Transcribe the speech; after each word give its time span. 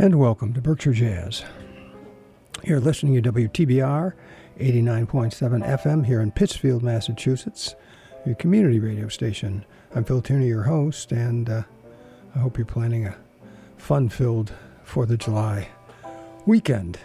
and 0.00 0.18
welcome 0.18 0.54
to 0.54 0.62
Berkshire 0.62 0.94
Jazz. 0.94 1.44
You're 2.64 2.80
listening 2.80 3.22
to 3.22 3.32
WTBR 3.32 4.14
89.7 4.58 5.62
FM 5.62 6.06
here 6.06 6.22
in 6.22 6.32
Pittsfield, 6.32 6.82
Massachusetts, 6.82 7.74
your 8.24 8.34
community 8.36 8.80
radio 8.80 9.08
station. 9.08 9.62
I'm 9.94 10.04
Phil 10.04 10.22
Tierney, 10.22 10.46
your 10.46 10.62
host, 10.62 11.12
and 11.12 11.50
uh, 11.50 11.64
I 12.34 12.38
hope 12.38 12.56
you're 12.56 12.64
planning 12.64 13.08
a 13.08 13.16
fun 13.76 14.08
filled 14.08 14.54
4th 14.86 15.10
of 15.10 15.18
July 15.18 15.68
weekend. 16.46 16.98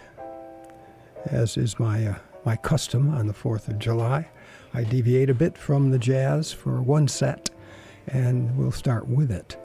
As 1.26 1.58
is 1.58 1.78
my, 1.78 2.06
uh, 2.06 2.14
my 2.46 2.56
custom 2.56 3.10
on 3.10 3.26
the 3.26 3.34
4th 3.34 3.68
of 3.68 3.78
July, 3.78 4.26
I 4.72 4.84
deviate 4.84 5.28
a 5.28 5.34
bit 5.34 5.58
from 5.58 5.90
the 5.90 5.98
jazz 5.98 6.50
for 6.50 6.80
one 6.80 7.08
set, 7.08 7.50
and 8.06 8.56
we'll 8.56 8.72
start 8.72 9.06
with 9.06 9.30
it. 9.30 9.58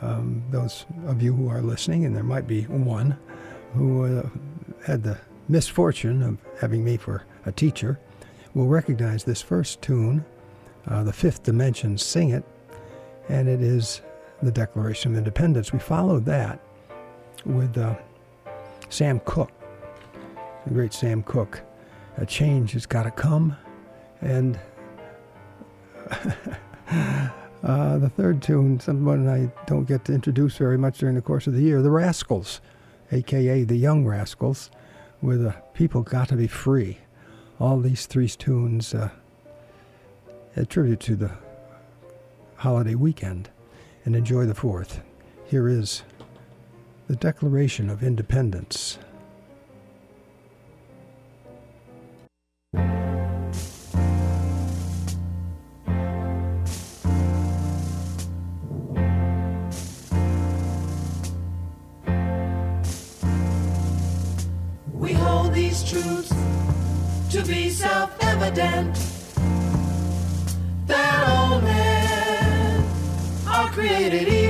Um, 0.00 0.42
those 0.50 0.86
of 1.06 1.22
you 1.22 1.32
who 1.32 1.48
are 1.48 1.62
listening, 1.62 2.04
and 2.04 2.14
there 2.14 2.24
might 2.24 2.46
be 2.46 2.62
one 2.62 3.16
who 3.74 4.04
uh, 4.04 4.28
had 4.86 5.02
the 5.02 5.18
misfortune 5.48 6.22
of 6.22 6.38
having 6.60 6.84
me 6.84 6.96
for 6.96 7.24
a 7.46 7.52
teacher, 7.52 7.98
will 8.54 8.66
recognize 8.66 9.24
this 9.24 9.42
first 9.42 9.82
tune, 9.82 10.24
uh, 10.88 11.02
the 11.04 11.12
fifth 11.12 11.42
dimension, 11.42 11.98
Sing 11.98 12.30
It, 12.30 12.44
and 13.28 13.48
it 13.48 13.60
is 13.60 14.00
the 14.42 14.52
Declaration 14.52 15.12
of 15.12 15.18
Independence. 15.18 15.72
We 15.72 15.78
followed 15.78 16.24
that 16.26 16.60
with 17.44 17.76
uh, 17.76 17.94
Sam 18.88 19.20
Cooke, 19.24 19.52
the 20.66 20.72
great 20.72 20.92
Sam 20.92 21.22
Cooke. 21.22 21.62
A 22.16 22.26
change 22.26 22.72
has 22.72 22.86
got 22.86 23.02
to 23.04 23.10
come, 23.10 23.56
and 24.20 24.58
Uh, 27.64 27.96
the 27.96 28.10
third 28.10 28.42
tune, 28.42 28.78
someone 28.78 29.26
I 29.26 29.50
don't 29.64 29.88
get 29.88 30.04
to 30.04 30.12
introduce 30.12 30.58
very 30.58 30.76
much 30.76 30.98
during 30.98 31.14
the 31.14 31.22
course 31.22 31.46
of 31.46 31.54
the 31.54 31.62
year, 31.62 31.80
the 31.80 31.90
Rascals, 31.90 32.60
aka 33.10 33.64
the 33.64 33.76
Young 33.76 34.04
Rascals, 34.04 34.70
with 35.22 35.50
People 35.72 36.02
Got 36.02 36.28
to 36.28 36.36
Be 36.36 36.46
Free. 36.46 36.98
All 37.58 37.80
these 37.80 38.04
three 38.04 38.28
tunes 38.28 38.92
uh, 38.92 39.08
attribute 40.54 41.00
to 41.00 41.16
the 41.16 41.30
holiday 42.56 42.96
weekend 42.96 43.48
and 44.04 44.14
enjoy 44.14 44.44
the 44.44 44.52
4th. 44.52 45.00
Here 45.46 45.66
is 45.66 46.02
the 47.08 47.16
Declaration 47.16 47.88
of 47.88 48.02
Independence. 48.02 48.98
Evident 68.20 68.96
that 70.86 71.28
all 71.28 71.60
men 71.60 72.84
are 73.46 73.68
created 73.68 74.28
equal, 74.28 74.43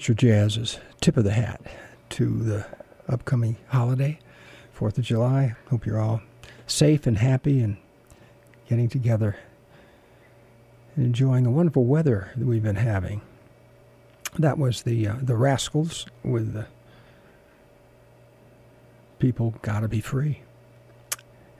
Berkshire 0.00 0.14
Jazz's 0.14 0.78
tip 1.02 1.18
of 1.18 1.24
the 1.24 1.32
hat 1.32 1.60
to 2.08 2.24
the 2.24 2.64
upcoming 3.06 3.58
holiday, 3.68 4.18
4th 4.74 4.96
of 4.96 5.04
July. 5.04 5.54
Hope 5.68 5.84
you're 5.84 6.00
all 6.00 6.22
safe 6.66 7.06
and 7.06 7.18
happy 7.18 7.60
and 7.60 7.76
getting 8.66 8.88
together 8.88 9.36
and 10.96 11.04
enjoying 11.04 11.44
the 11.44 11.50
wonderful 11.50 11.84
weather 11.84 12.30
that 12.34 12.46
we've 12.46 12.62
been 12.62 12.76
having. 12.76 13.20
That 14.38 14.56
was 14.56 14.84
the 14.84 15.06
uh, 15.06 15.16
the 15.20 15.36
Rascals 15.36 16.06
with 16.24 16.54
the 16.54 16.66
people 19.18 19.52
gotta 19.60 19.86
be 19.86 20.00
free, 20.00 20.40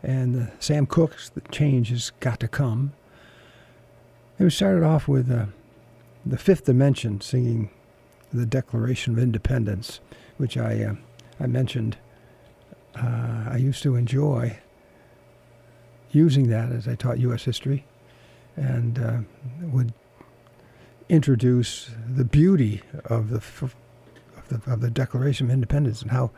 and 0.03 0.35
the 0.35 0.53
Sam 0.61 0.87
Cooke's 0.87 1.29
the 1.29 1.43
change 1.53 1.91
has 1.91 2.11
got 2.21 2.41
to 2.41 2.49
come. 2.49 2.95
And 4.39 4.47
we 4.47 4.51
started 4.51 4.83
off 4.83 5.09
with 5.09 5.31
uh, 5.31 5.45
the 6.25 6.39
Fifth 6.39 6.65
Dimension 6.65 7.21
singing 7.21 7.69
the 8.33 8.47
Declaration 8.47 9.13
of 9.13 9.19
Independence, 9.19 10.01
which 10.37 10.57
I 10.57 10.83
uh, 10.83 10.95
I 11.39 11.47
mentioned. 11.47 11.97
Uh, 12.95 13.45
I 13.51 13.57
used 13.57 13.83
to 13.85 13.95
enjoy 13.95 14.59
using 16.11 16.49
that 16.49 16.73
as 16.73 16.89
I 16.89 16.97
taught 16.97 17.19
U.S. 17.21 17.45
history, 17.45 17.85
and 18.57 18.99
uh, 18.99 19.19
would 19.63 19.93
introduce 21.09 21.91
the 22.09 22.25
beauty 22.25 22.83
of 23.05 23.31
the 23.31 23.37
of 23.37 24.49
the 24.49 24.73
of 24.73 24.81
the 24.81 24.91
Declaration 24.91 25.47
of 25.47 25.53
Independence 25.53 26.03
and 26.03 26.11
how 26.11 26.31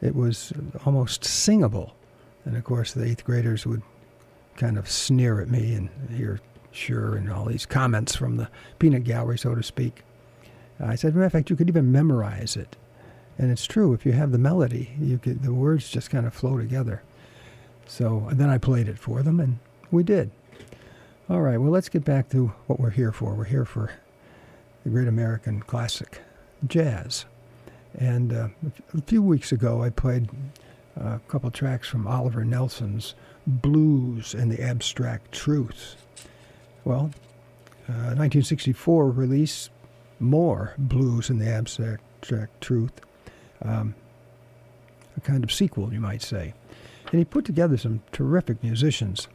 it 0.00 0.14
was 0.14 0.52
almost 0.84 1.24
singable. 1.24 1.94
And 2.44 2.56
of 2.56 2.64
course, 2.64 2.92
the 2.92 3.04
eighth 3.04 3.24
graders 3.24 3.66
would 3.66 3.82
kind 4.56 4.76
of 4.76 4.90
sneer 4.90 5.40
at 5.40 5.48
me 5.48 5.74
and 5.74 5.88
hear 6.10 6.40
sure 6.72 7.14
and 7.16 7.30
all 7.30 7.44
these 7.44 7.66
comments 7.66 8.16
from 8.16 8.36
the 8.36 8.48
peanut 8.78 9.04
gallery, 9.04 9.38
so 9.38 9.54
to 9.54 9.62
speak. 9.62 10.02
I 10.82 10.94
said, 10.96 11.14
matter 11.14 11.26
of 11.26 11.32
fact, 11.32 11.50
you 11.50 11.56
could 11.56 11.68
even 11.68 11.92
memorize 11.92 12.56
it. 12.56 12.76
And 13.38 13.50
it's 13.50 13.66
true, 13.66 13.92
if 13.94 14.04
you 14.04 14.12
have 14.12 14.32
the 14.32 14.38
melody, 14.38 14.90
you 15.00 15.18
could, 15.18 15.42
the 15.42 15.54
words 15.54 15.88
just 15.88 16.10
kind 16.10 16.26
of 16.26 16.34
flow 16.34 16.58
together. 16.58 17.02
So 17.86 18.28
then 18.32 18.50
I 18.50 18.58
played 18.58 18.88
it 18.88 18.98
for 18.98 19.22
them, 19.22 19.40
and 19.40 19.58
we 19.90 20.02
did. 20.02 20.30
All 21.30 21.40
right, 21.40 21.58
well, 21.58 21.70
let's 21.70 21.88
get 21.88 22.04
back 22.04 22.28
to 22.30 22.48
what 22.66 22.78
we're 22.78 22.90
here 22.90 23.12
for. 23.12 23.34
We're 23.34 23.44
here 23.44 23.64
for 23.64 23.92
the 24.84 24.90
great 24.90 25.08
American 25.08 25.60
classic, 25.60 26.20
jazz. 26.66 27.24
And 27.94 28.32
uh, 28.32 28.48
a 28.94 29.02
few 29.02 29.22
weeks 29.22 29.52
ago, 29.52 29.82
I 29.82 29.90
played 29.90 30.28
a 30.96 31.20
couple 31.28 31.50
tracks 31.50 31.88
from 31.88 32.06
Oliver 32.06 32.44
Nelson's 32.44 33.14
Blues 33.46 34.34
and 34.34 34.50
the 34.50 34.62
Abstract 34.62 35.32
Truth. 35.32 35.96
Well, 36.84 37.10
uh, 37.88 38.14
1964 38.14 39.10
release, 39.10 39.70
more 40.22 40.74
Blues 40.78 41.30
and 41.30 41.40
the 41.40 41.48
Abstract 41.48 42.02
Truth, 42.60 43.00
um, 43.62 43.94
a 45.16 45.20
kind 45.20 45.44
of 45.44 45.52
sequel, 45.52 45.92
you 45.92 46.00
might 46.00 46.22
say. 46.22 46.54
And 47.10 47.18
he 47.18 47.24
put 47.24 47.44
together 47.44 47.76
some 47.76 48.02
terrific 48.12 48.62
musicians. 48.62 49.28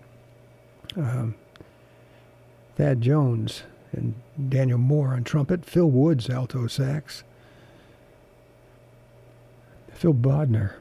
Um, 0.96 1.36
Thad 2.75 3.01
Jones 3.01 3.63
and 3.91 4.15
Daniel 4.50 4.77
Moore 4.77 5.10
on 5.10 5.24
trumpet, 5.24 5.65
Phil 5.65 5.89
Woods 5.89 6.29
alto 6.29 6.67
sax, 6.67 7.24
Phil 9.94 10.13
Bodner 10.13 10.75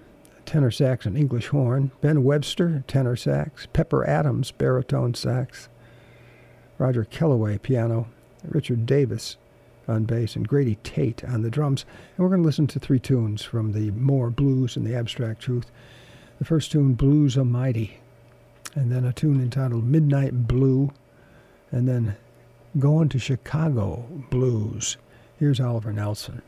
tenor 0.47 0.71
sax 0.71 1.05
and 1.05 1.19
English 1.19 1.49
horn, 1.49 1.91
Ben 2.01 2.23
Webster 2.23 2.85
tenor 2.87 3.17
sax, 3.17 3.67
Pepper 3.73 4.07
Adams 4.09 4.53
baritone 4.53 5.13
sax, 5.13 5.69
Roger 6.79 7.05
Kellaway 7.05 7.61
piano, 7.61 8.09
Richard 8.45 8.87
Davis 8.87 9.37
on 9.89 10.05
bass, 10.05 10.37
and 10.37 10.49
Grady 10.49 10.77
Tate 10.83 11.25
on 11.25 11.43
the 11.43 11.51
drums. 11.51 11.85
And 12.17 12.25
we're 12.25 12.31
going 12.31 12.43
to 12.43 12.47
listen 12.47 12.67
to 12.69 12.79
three 12.79 12.99
tunes 12.99 13.43
from 13.43 13.73
the 13.73 13.91
More 13.93 14.31
Blues 14.31 14.77
and 14.77 14.87
the 14.87 14.95
Abstract 14.95 15.41
Truth. 15.41 15.71
The 16.39 16.45
first 16.45 16.73
tune, 16.73 16.95
Blues 16.95 17.39
Almighty, 17.39 17.99
and 18.75 18.93
then 18.93 19.05
a 19.05 19.13
tune 19.13 19.41
entitled 19.41 19.85
Midnight 19.85 20.47
Blue, 20.47 20.93
and 21.71 21.89
then 21.89 22.17
Going 22.79 23.09
to 23.09 23.19
Chicago 23.19 24.05
Blues. 24.29 24.99
Here's 25.39 25.61
Oliver 25.61 25.95
Nelson. 25.95 26.43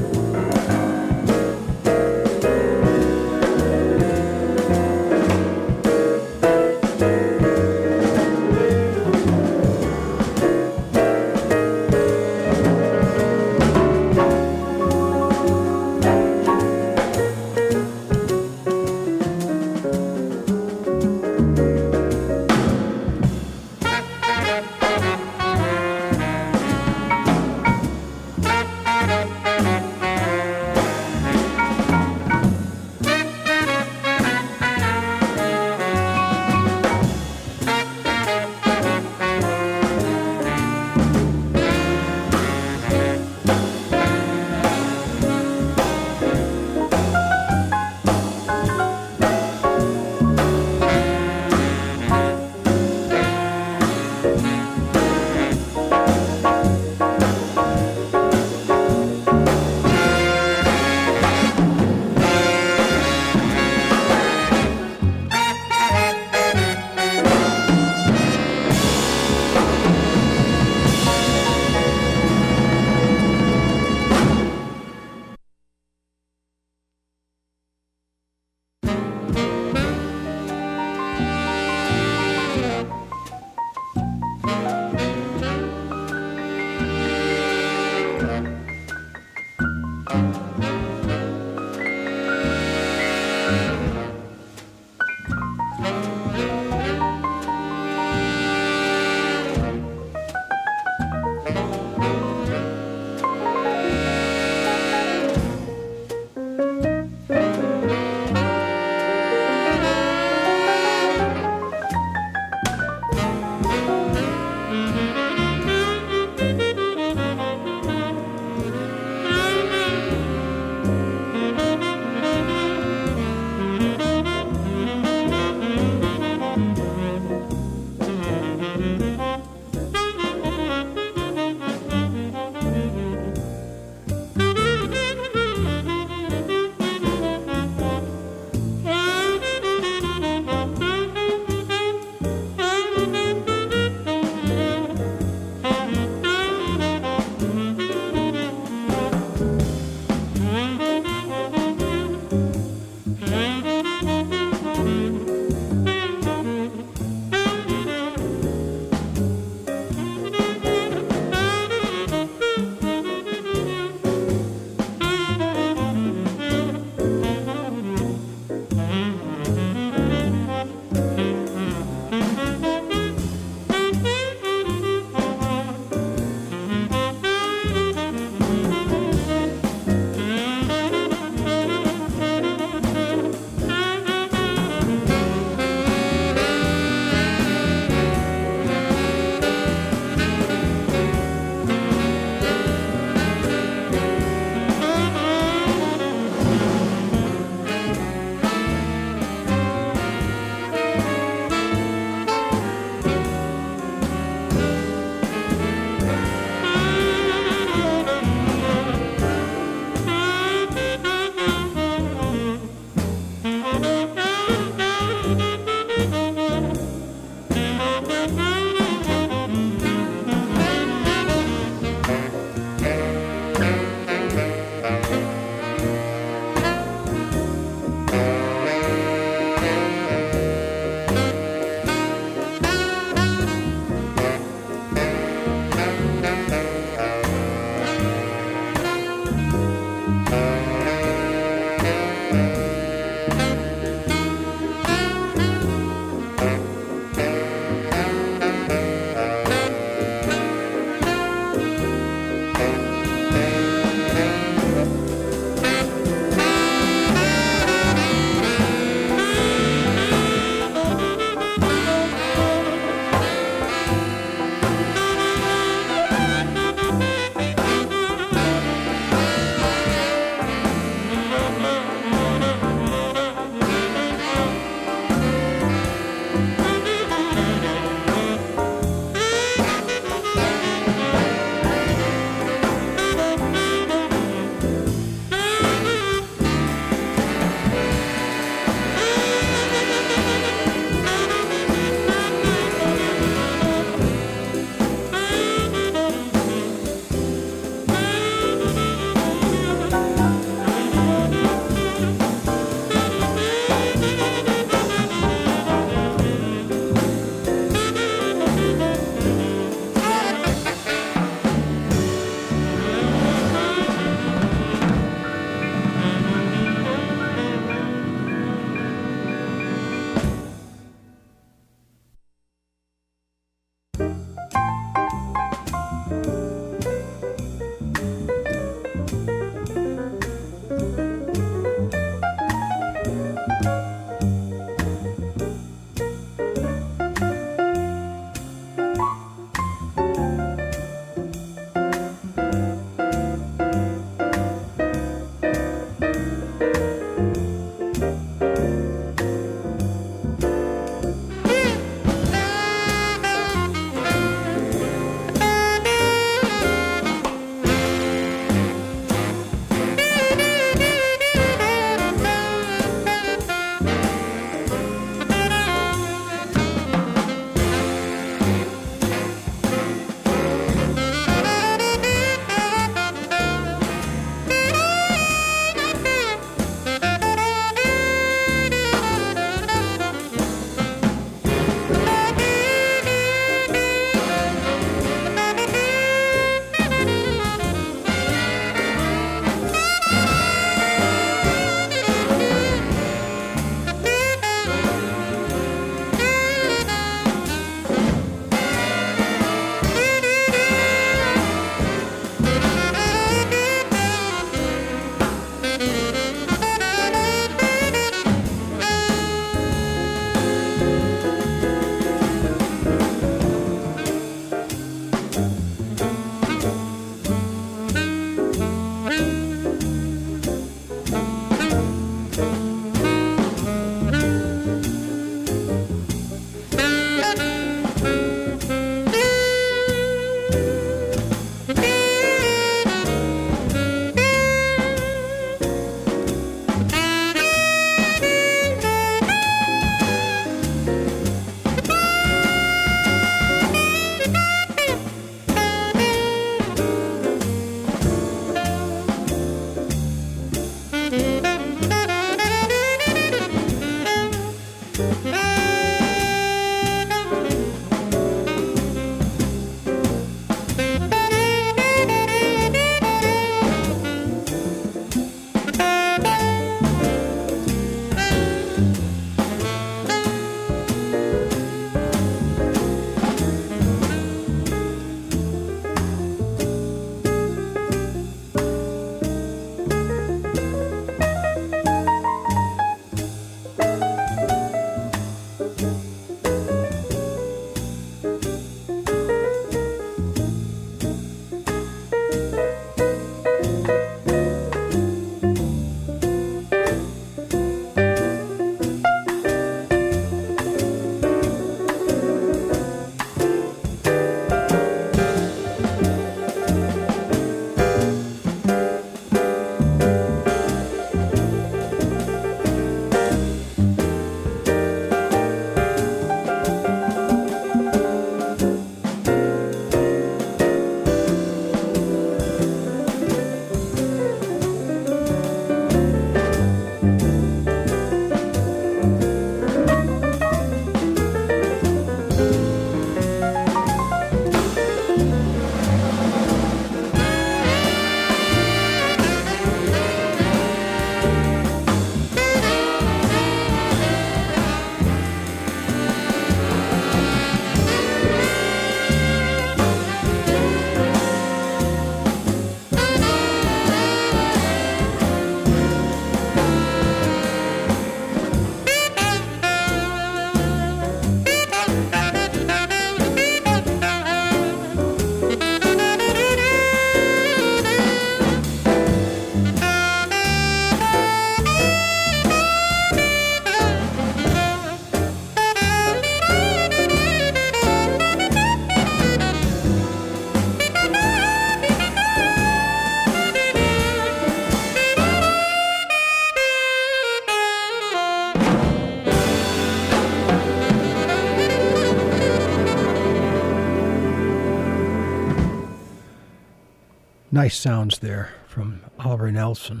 Nice 597.62 597.78
sounds 597.78 598.18
there 598.18 598.50
from 598.66 599.02
Oliver 599.20 599.52
Nelson 599.52 600.00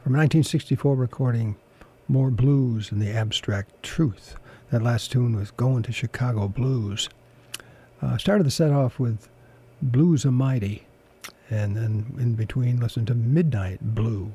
from 0.00 0.12
1964 0.12 0.94
recording 0.94 1.56
More 2.06 2.30
Blues 2.30 2.92
and 2.92 3.02
the 3.02 3.10
Abstract 3.10 3.82
Truth. 3.82 4.36
That 4.70 4.80
last 4.80 5.10
tune 5.10 5.34
was 5.34 5.50
Going 5.50 5.82
to 5.82 5.90
Chicago 5.90 6.46
Blues. 6.46 7.08
Uh, 8.00 8.16
started 8.16 8.46
the 8.46 8.50
set 8.52 8.70
off 8.70 9.00
with 9.00 9.28
Blues 9.82 10.24
O'Mighty, 10.24 10.86
and 11.50 11.76
then 11.76 12.14
in 12.16 12.34
between 12.36 12.78
listened 12.78 13.08
to 13.08 13.14
Midnight 13.16 13.80
Blue. 13.82 14.32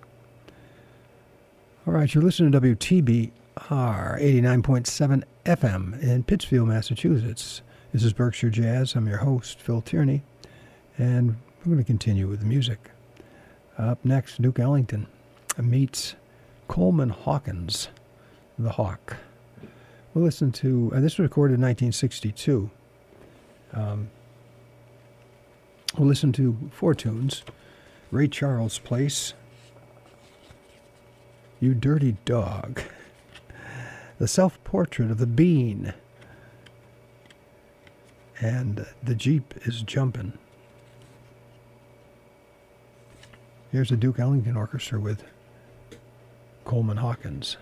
All 1.88 1.94
right, 1.94 2.14
you're 2.14 2.26
listening 2.26 2.52
to 2.52 2.60
WTBR 2.60 3.32
89.7 3.58 5.24
FM 5.46 6.04
in 6.04 6.24
Pittsfield, 6.26 6.68
Massachusetts. 6.68 7.62
This 7.94 8.04
is 8.04 8.12
Berkshire 8.12 8.50
Jazz. 8.50 8.96
I'm 8.96 9.08
your 9.08 9.20
host, 9.20 9.62
Phil 9.62 9.80
Tierney, 9.80 10.24
and 10.98 11.38
we're 11.66 11.74
going 11.74 11.84
to 11.84 11.88
continue 11.88 12.28
with 12.28 12.42
the 12.42 12.46
music. 12.46 12.92
Up 13.76 14.06
next, 14.06 14.40
Duke 14.40 14.60
Ellington 14.60 15.08
meets 15.58 16.16
Coleman 16.68 17.10
Hawkins, 17.10 17.90
the 18.60 18.74
Hawk. 18.74 19.18
We'll 20.14 20.24
listen 20.24 20.52
to, 20.54 20.92
uh, 20.94 21.00
this 21.00 21.18
was 21.18 21.26
recorded 21.26 21.56
in 21.56 21.62
1962. 21.62 22.70
Um, 23.74 24.12
we'll 25.98 26.08
listen 26.08 26.32
to 26.34 26.56
four 26.72 26.94
tunes 26.94 27.44
Ray 28.12 28.28
Charles 28.28 28.78
Place, 28.78 29.34
You 31.60 31.74
Dirty 31.74 32.16
Dog, 32.26 32.82
The 34.20 34.28
Self 34.28 34.64
Portrait 34.64 35.10
of 35.10 35.18
the 35.18 35.26
Bean, 35.26 35.96
and 38.40 38.86
The 39.04 39.16
Jeep 39.16 39.56
is 39.64 39.82
Jumpin'. 39.82 40.38
Here's 43.72 43.90
the 43.90 43.98
Duke 43.98 44.20
Ellington 44.20 44.56
Orchestra 44.56 45.00
with 45.00 45.24
Coleman 46.64 46.98
Hawkins. 46.98 47.58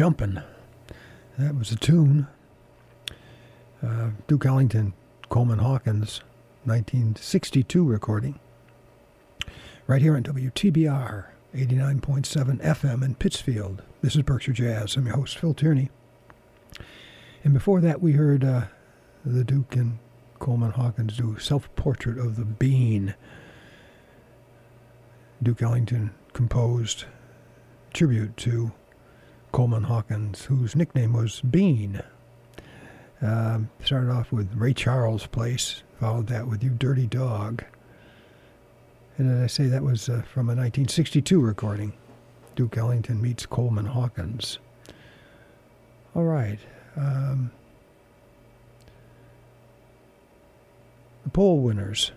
Jumpin'. 0.00 0.42
That 1.36 1.54
was 1.56 1.72
a 1.72 1.76
tune. 1.76 2.26
Uh, 3.82 4.12
Duke 4.26 4.46
Ellington, 4.46 4.94
Coleman 5.28 5.58
Hawkins, 5.58 6.22
1962 6.64 7.84
recording. 7.84 8.40
Right 9.86 10.00
here 10.00 10.16
on 10.16 10.22
WTBR 10.22 11.26
89.7 11.54 12.62
FM 12.62 13.04
in 13.04 13.14
Pittsfield. 13.14 13.82
This 14.00 14.16
is 14.16 14.22
Berkshire 14.22 14.54
Jazz. 14.54 14.96
I'm 14.96 15.04
your 15.04 15.16
host, 15.16 15.36
Phil 15.36 15.52
Tierney. 15.52 15.90
And 17.44 17.52
before 17.52 17.82
that, 17.82 18.00
we 18.00 18.12
heard 18.12 18.42
uh, 18.42 18.68
the 19.22 19.44
Duke 19.44 19.76
and 19.76 19.98
Coleman 20.38 20.70
Hawkins 20.70 21.18
do 21.18 21.38
Self 21.38 21.68
Portrait 21.76 22.16
of 22.16 22.36
the 22.36 22.46
Bean. 22.46 23.14
Duke 25.42 25.60
Ellington 25.60 26.14
composed 26.32 27.04
tribute 27.92 28.38
to 28.38 28.72
Coleman 29.52 29.84
Hawkins, 29.84 30.44
whose 30.44 30.76
nickname 30.76 31.12
was 31.12 31.40
Bean. 31.40 32.02
Um, 33.22 33.68
started 33.84 34.10
off 34.10 34.32
with 34.32 34.54
Ray 34.54 34.72
Charles' 34.72 35.26
Place, 35.26 35.82
followed 35.98 36.28
that 36.28 36.46
with 36.46 36.62
You 36.62 36.70
Dirty 36.70 37.06
Dog. 37.06 37.64
And 39.18 39.30
as 39.30 39.42
I 39.42 39.46
say, 39.48 39.66
that 39.66 39.82
was 39.82 40.08
uh, 40.08 40.22
from 40.22 40.48
a 40.48 40.56
1962 40.56 41.40
recording. 41.40 41.92
Duke 42.56 42.76
Ellington 42.76 43.20
meets 43.20 43.44
Coleman 43.44 43.86
Hawkins. 43.86 44.58
All 46.14 46.24
right. 46.24 46.58
Um, 46.96 47.50
the 51.24 51.30
poll 51.30 51.58
winners. 51.58 52.12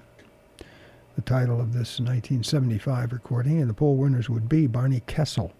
The 1.15 1.21
title 1.21 1.59
of 1.59 1.73
this 1.73 1.99
1975 1.99 3.13
recording, 3.13 3.59
and 3.59 3.69
the 3.69 3.73
poll 3.73 3.97
winners 3.97 4.29
would 4.29 4.49
be 4.49 4.65
Barney 4.65 5.01
Kessel. 5.05 5.53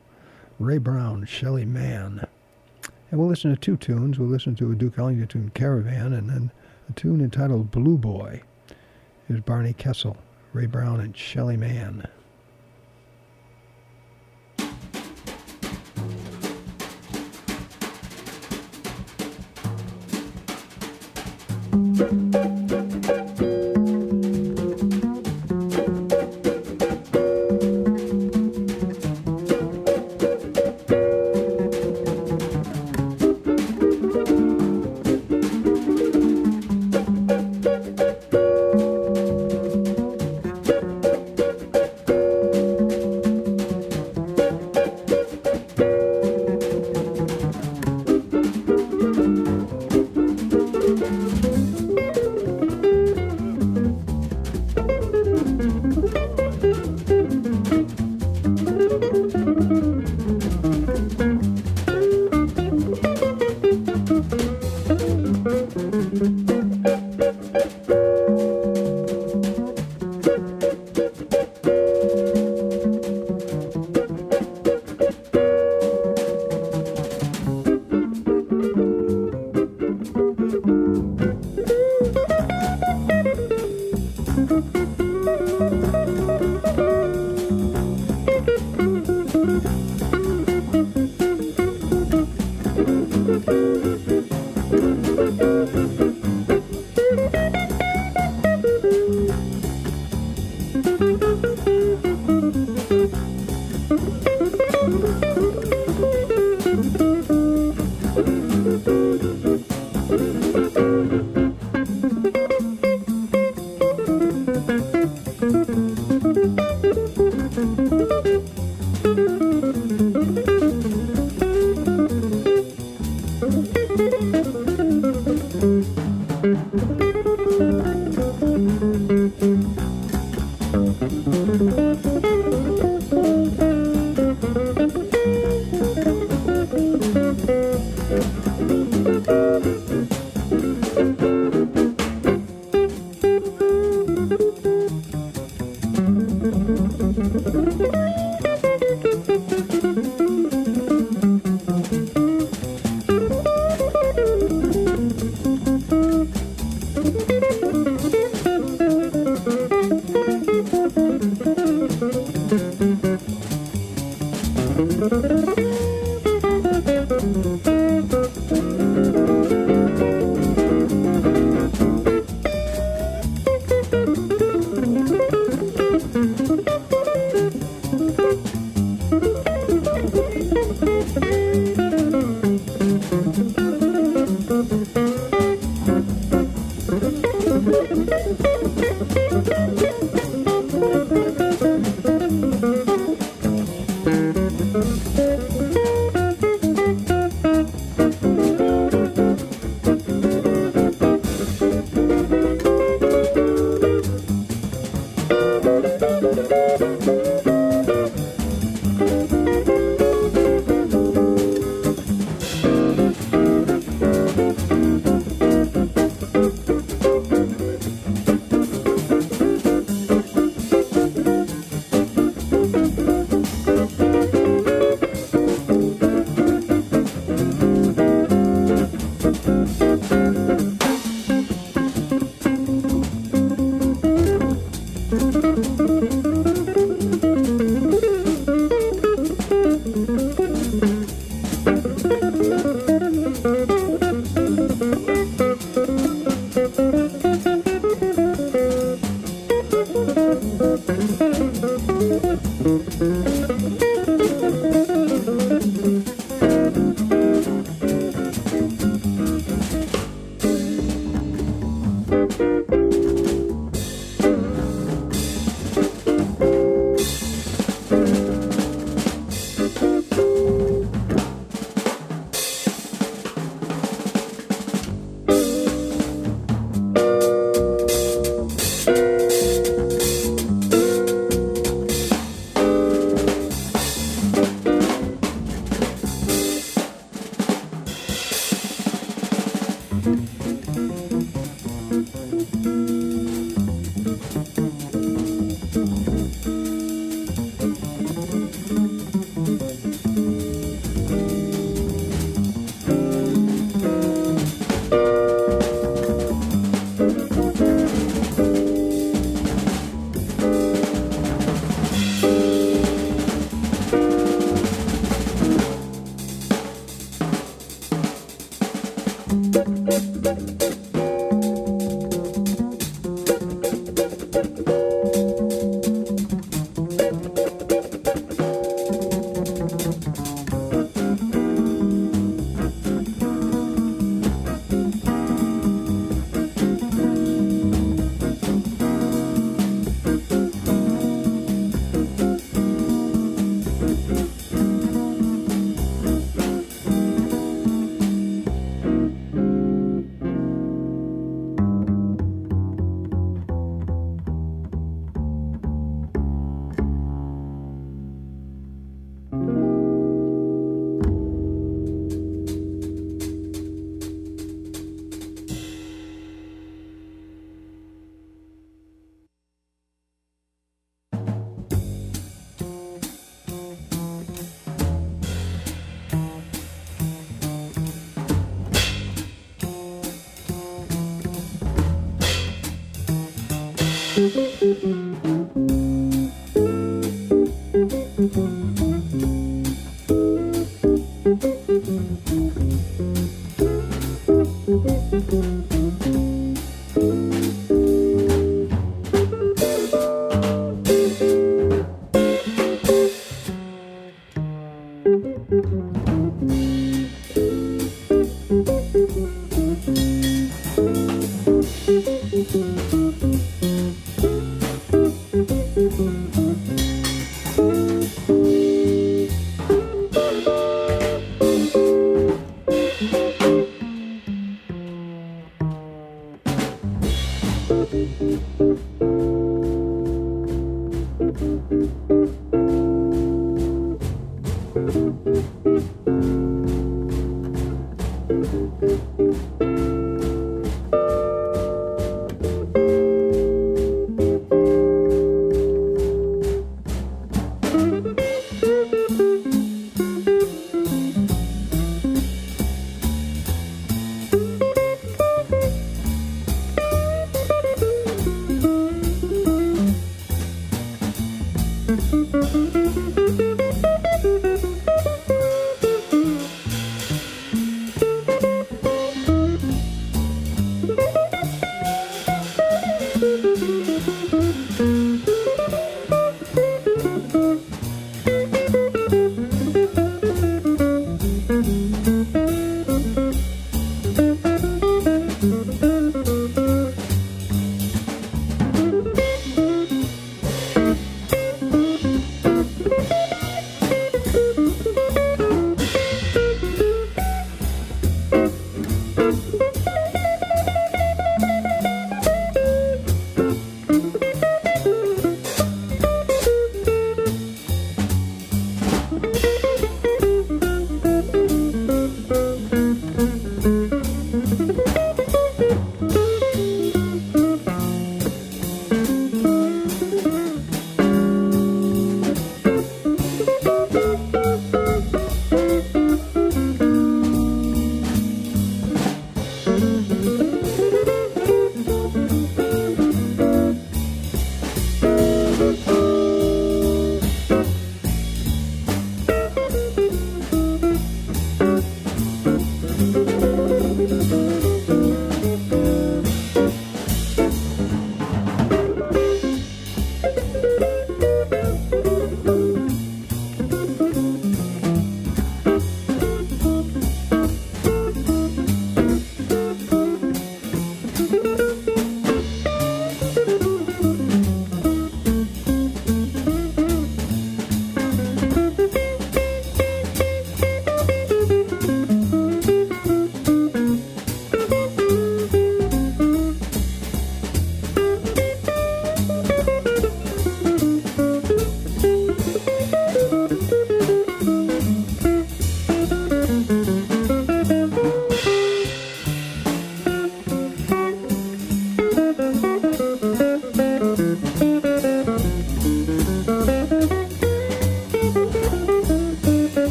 Ray 0.64 0.78
Brown, 0.78 1.26
Shelly 1.26 1.66
Manne. 1.66 2.26
And 3.12 3.20
we'll 3.20 3.28
listen 3.28 3.52
to 3.52 3.58
two 3.58 3.76
tunes. 3.76 4.18
We'll 4.18 4.30
listen 4.30 4.56
to 4.56 4.72
a 4.72 4.76
Duke 4.76 4.98
Ellington 4.98 5.28
tune, 5.28 5.52
Caravan, 5.54 6.14
and 6.14 6.30
then 6.30 6.52
a 6.90 6.94
tune 6.94 7.20
entitled 7.20 7.70
Blue 7.70 7.98
Boy. 7.98 8.42
Here's 9.28 9.42
Barney 9.42 9.74
Kessel, 9.74 10.16
Ray 10.54 10.66
Brown, 10.66 11.02
and 11.02 11.16
Shelly 11.16 11.58
Manne. 11.58 12.08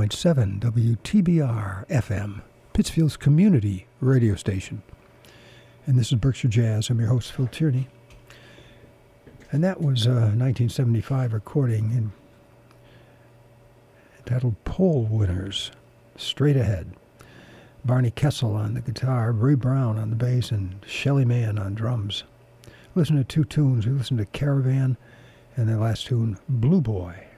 89.7 0.00 0.60
WTBR 0.60 1.86
FM, 1.88 2.40
Pittsfield's 2.72 3.18
community 3.18 3.86
radio 4.00 4.34
station. 4.34 4.82
And 5.84 5.98
this 5.98 6.10
is 6.10 6.18
Berkshire 6.18 6.48
Jazz. 6.48 6.88
I'm 6.88 6.98
your 7.00 7.10
host, 7.10 7.32
Phil 7.32 7.46
Tierney. 7.46 7.86
And 9.52 9.62
that 9.62 9.82
was 9.82 10.06
uh, 10.06 10.10
a 10.10 10.32
1975 10.32 11.34
recording 11.34 11.90
in, 11.90 12.12
entitled 14.20 14.56
Poll 14.64 15.02
Winners, 15.02 15.70
Straight 16.16 16.56
Ahead. 16.56 16.92
Barney 17.84 18.10
Kessel 18.10 18.54
on 18.54 18.72
the 18.72 18.80
guitar, 18.80 19.32
Ray 19.32 19.54
Brown 19.54 19.98
on 19.98 20.08
the 20.08 20.16
bass, 20.16 20.50
and 20.50 20.82
Shelly 20.86 21.26
Manne 21.26 21.58
on 21.58 21.74
drums. 21.74 22.24
Listen 22.94 23.16
to 23.16 23.24
two 23.24 23.44
tunes. 23.44 23.86
We 23.86 23.92
listened 23.92 24.18
to 24.20 24.26
Caravan 24.26 24.96
and 25.56 25.68
the 25.68 25.78
last 25.78 26.06
tune, 26.06 26.38
Blue 26.48 26.80
Boy. 26.80 27.29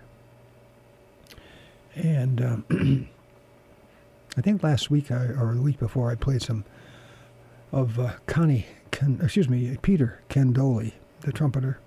And 1.94 2.40
um, 2.40 2.64
I 4.36 4.40
think 4.40 4.62
last 4.62 4.90
week 4.90 5.10
I, 5.10 5.26
or 5.26 5.54
the 5.54 5.62
week 5.62 5.78
before 5.78 6.10
I 6.10 6.14
played 6.14 6.42
some 6.42 6.64
of 7.70 7.98
uh, 7.98 8.12
Conte, 8.26 8.64
Ken, 8.90 9.18
excuse 9.22 9.48
me, 9.48 9.76
Peter 9.82 10.20
Candoli, 10.28 10.92
the 11.20 11.32
trumpeter. 11.32 11.78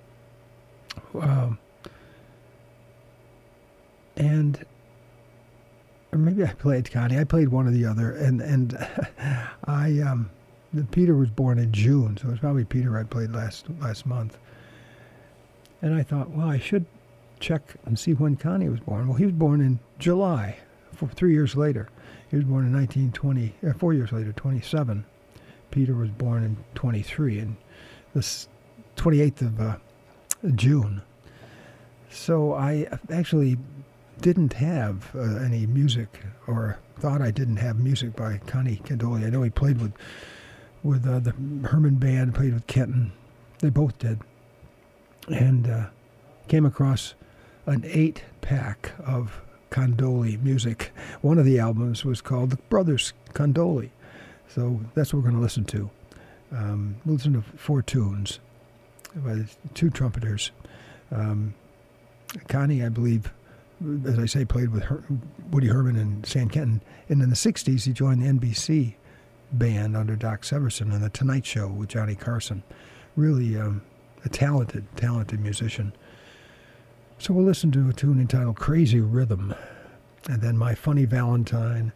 Um, 1.20 1.60
and 4.16 4.66
or 6.12 6.20
maybe 6.20 6.44
I 6.44 6.54
played 6.54 6.90
Conte. 6.90 7.20
I 7.20 7.24
played 7.24 7.50
one 7.50 7.68
or 7.68 7.72
the 7.72 7.86
other, 7.86 8.12
and 8.12 8.42
and 8.42 8.78
I 9.66 10.00
um, 10.00 10.30
Peter 10.92 11.16
was 11.16 11.30
born 11.30 11.60
in 11.60 11.72
June, 11.72 12.18
so 12.18 12.28
it 12.28 12.32
was 12.32 12.40
probably 12.40 12.64
Peter 12.64 12.98
I 12.98 13.04
played 13.04 13.32
last 13.32 13.66
last 13.82 14.06
month. 14.06 14.38
And 15.82 15.94
I 15.94 16.04
thought, 16.04 16.30
well, 16.32 16.48
I 16.48 16.58
should 16.58 16.86
check 17.46 17.76
and 17.86 17.98
see 17.98 18.14
when 18.14 18.36
Conte 18.36 18.68
was 18.68 18.80
born. 18.80 19.08
Well, 19.08 19.18
he 19.18 19.26
was 19.26 19.34
born 19.34 19.62
in 19.62 19.80
July, 20.00 20.58
four, 20.94 21.10
three 21.10 21.34
years 21.34 21.56
later. 21.56 21.90
He 22.32 22.38
was 22.38 22.46
born 22.46 22.66
in 22.66 22.74
1920, 22.74 23.54
uh, 23.70 23.74
four 23.78 23.94
years 23.94 24.12
later, 24.12 24.32
27. 24.34 25.06
Peter 25.70 25.94
was 25.94 26.10
born 26.10 26.44
in 26.44 26.58
23, 26.74 27.40
and 27.40 27.56
this 28.16 28.48
28th 28.96 29.42
of 29.42 29.62
uh, 29.62 29.76
June. 30.56 31.04
So 32.10 32.54
I 32.54 32.88
actually 33.12 33.58
didn't 34.22 34.54
have 34.54 35.12
uh, 35.16 35.38
any 35.38 35.68
music, 35.68 36.22
or 36.48 36.80
thought 36.98 37.22
I 37.22 37.30
didn't 37.30 37.58
have 37.58 37.78
music 37.78 38.16
by 38.16 38.40
Conte 38.48 38.78
Candoli. 38.78 39.26
I 39.26 39.30
know 39.30 39.44
he 39.44 39.50
played 39.50 39.80
with 39.80 39.94
with 40.82 41.08
uh, 41.08 41.20
the 41.20 41.32
Herman 41.68 41.96
Band, 41.96 42.36
played 42.36 42.54
with 42.54 42.68
Kenton. 42.68 43.12
They 43.60 43.70
both 43.70 43.98
did, 43.98 44.20
and 45.28 45.68
uh, 45.68 45.86
came 46.48 46.66
across 46.66 47.16
an 47.66 47.84
eight 47.86 48.24
pack 48.42 48.94
of 49.06 49.42
Candoli 49.72 50.42
music. 50.42 50.92
One 51.22 51.38
of 51.38 51.46
the 51.46 51.60
albums 51.60 52.06
was 52.06 52.22
called 52.22 52.52
The 52.52 52.58
Brothers 52.70 53.14
Candoli. 53.34 53.90
So 54.48 54.80
that's 54.94 55.14
what 55.14 55.20
we're 55.20 55.30
going 55.30 55.40
to 55.40 55.42
listen 55.42 55.66
to. 55.66 55.90
Um, 56.52 56.96
we'll 57.06 57.16
listen 57.16 57.34
to 57.34 57.42
four 57.58 57.82
tunes 57.82 58.40
by 59.16 59.46
two 59.74 59.90
trumpeters. 59.90 60.52
Um, 61.12 61.54
Conte, 62.48 62.86
I 62.86 62.90
believe, 62.90 63.32
as 64.06 64.20
I 64.20 64.26
say, 64.26 64.46
played 64.46 64.70
with 64.70 64.84
Her- 64.84 65.04
Woody 65.52 65.68
Herman 65.68 65.96
and 65.98 66.26
Stan 66.26 66.50
Kenton. 66.50 66.82
And 67.10 67.22
in 67.22 67.30
the 67.30 67.36
60s, 67.36 67.86
he 67.86 67.94
joined 67.94 68.22
the 68.22 68.28
NBC 68.28 68.94
band 69.52 69.96
under 69.98 70.16
Doc 70.16 70.42
Severinsen 70.42 70.94
and 70.94 71.04
The 71.04 71.10
Tonight 71.10 71.46
Show 71.46 71.68
with 71.68 71.90
Johnny 71.90 72.16
Carson. 72.16 72.64
Really 73.16 73.58
um, 73.58 73.82
a 74.24 74.30
talented, 74.30 74.86
talented 74.96 75.40
musician. 75.40 75.94
So 77.18 77.34
we'll 77.34 77.46
listen 77.46 77.72
to 77.72 77.90
a 77.90 77.94
tune 77.94 78.20
entitled 78.20 78.58
Crazy 78.58 79.00
Rhythm, 79.00 79.56
and 80.30 80.42
then 80.42 80.58
My 80.58 80.76
Funny 80.76 81.06
Valentine, 81.06 81.92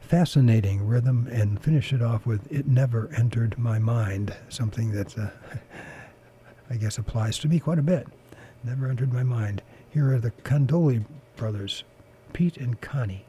Fascinating 0.00 0.86
Rhythm, 0.86 1.26
and 1.32 1.60
finish 1.60 1.92
it 1.92 2.02
off 2.02 2.26
with 2.26 2.50
It 2.52 2.66
Never 2.66 3.10
Entered 3.16 3.58
My 3.58 3.78
Mind, 3.78 4.34
something 4.48 4.92
that 4.92 5.18
uh, 5.18 5.30
I 6.70 6.76
guess 6.76 6.98
applies 6.98 7.38
to 7.38 7.48
me 7.48 7.58
quite 7.58 7.78
a 7.78 7.82
bit. 7.82 8.06
Never 8.62 8.88
entered 8.88 9.12
my 9.12 9.24
mind. 9.24 9.62
Here 9.90 10.12
are 10.12 10.18
the 10.18 10.30
Candoli 10.30 11.04
brothers, 11.36 11.82
Pete 12.32 12.56
and 12.56 12.80
Conte. 12.80 13.22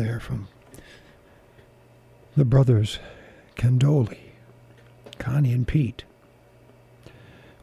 There 0.00 0.18
from 0.18 0.48
the 2.34 2.46
brothers 2.46 3.00
Candoli, 3.54 4.30
Conte 5.18 5.52
and 5.52 5.68
Pete. 5.68 6.04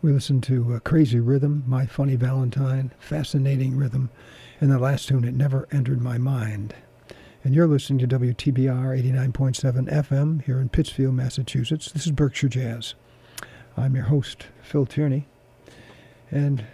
We 0.03 0.11
listened 0.11 0.43
to 0.43 0.75
uh, 0.75 0.79
Crazy 0.81 1.19
Rhythm, 1.19 1.63
My 1.65 1.87
Funny 1.87 2.15
Valentine, 2.15 2.91
Fascinating 2.99 3.75
Rhythm, 3.75 4.11
and 4.61 4.71
the 4.71 4.77
last 4.77 5.07
tune, 5.07 5.23
It 5.23 5.33
Never 5.33 5.67
Entered 5.71 5.99
My 5.99 6.19
Mind. 6.19 6.75
And 7.43 7.55
you're 7.55 7.65
listening 7.65 8.07
to 8.07 8.19
WTBR 8.19 9.01
89.7 9.03 9.91
FM 9.91 10.43
here 10.43 10.59
in 10.59 10.69
Pittsfield, 10.69 11.15
Massachusetts. 11.15 11.91
This 11.91 12.05
is 12.05 12.11
Berkshire 12.11 12.49
Jazz. 12.49 12.93
I'm 13.75 13.95
your 13.95 14.05
host, 14.05 14.45
Phil 14.61 14.85
Tierney, 14.85 15.25
and 16.29 16.65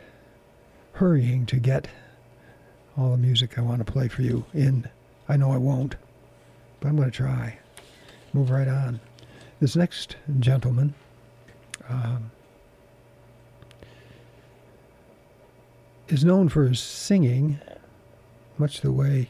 hurrying 0.96 1.46
to 1.46 1.56
get 1.56 1.88
all 2.98 3.12
the 3.12 3.18
music 3.18 3.58
I 3.58 3.62
want 3.62 3.86
to 3.86 3.90
play 3.90 4.10
for 4.10 4.24
you 4.24 4.44
in 4.54 4.90
I 5.28 5.38
know 5.38 5.52
I 5.52 5.58
won't, 5.58 5.96
but 6.80 6.90
I'm 6.90 6.96
going 6.96 7.10
to 7.10 7.16
try. 7.16 7.58
Move 8.34 8.50
right 8.50 8.68
on. 8.68 9.00
This 9.60 9.76
next 9.76 10.18
gentleman 10.40 10.94
um, 11.88 12.32
is 16.08 16.26
known 16.26 16.50
for 16.50 16.68
his 16.68 16.80
singing, 16.80 17.60
much 18.58 18.82
the 18.82 18.92
way 18.92 19.30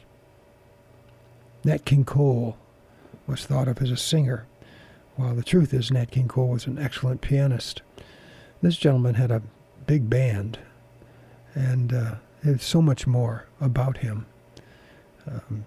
Nat 1.64 1.84
King 1.84 2.04
Cole 2.04 2.56
was 3.26 3.46
thought 3.46 3.68
of 3.68 3.80
as 3.80 3.90
a 3.90 3.96
singer, 3.96 4.46
while 5.16 5.34
the 5.34 5.42
truth 5.42 5.72
is 5.72 5.90
Nat 5.90 6.10
King 6.10 6.28
Cole 6.28 6.48
was 6.48 6.66
an 6.66 6.78
excellent 6.78 7.20
pianist. 7.20 7.82
This 8.60 8.76
gentleman 8.76 9.14
had 9.14 9.30
a 9.30 9.42
big 9.86 10.10
band, 10.10 10.58
and 11.54 11.92
uh, 11.92 12.14
there's 12.42 12.64
so 12.64 12.82
much 12.82 13.06
more 13.06 13.46
about 13.60 13.98
him. 13.98 14.26
Um, 15.26 15.64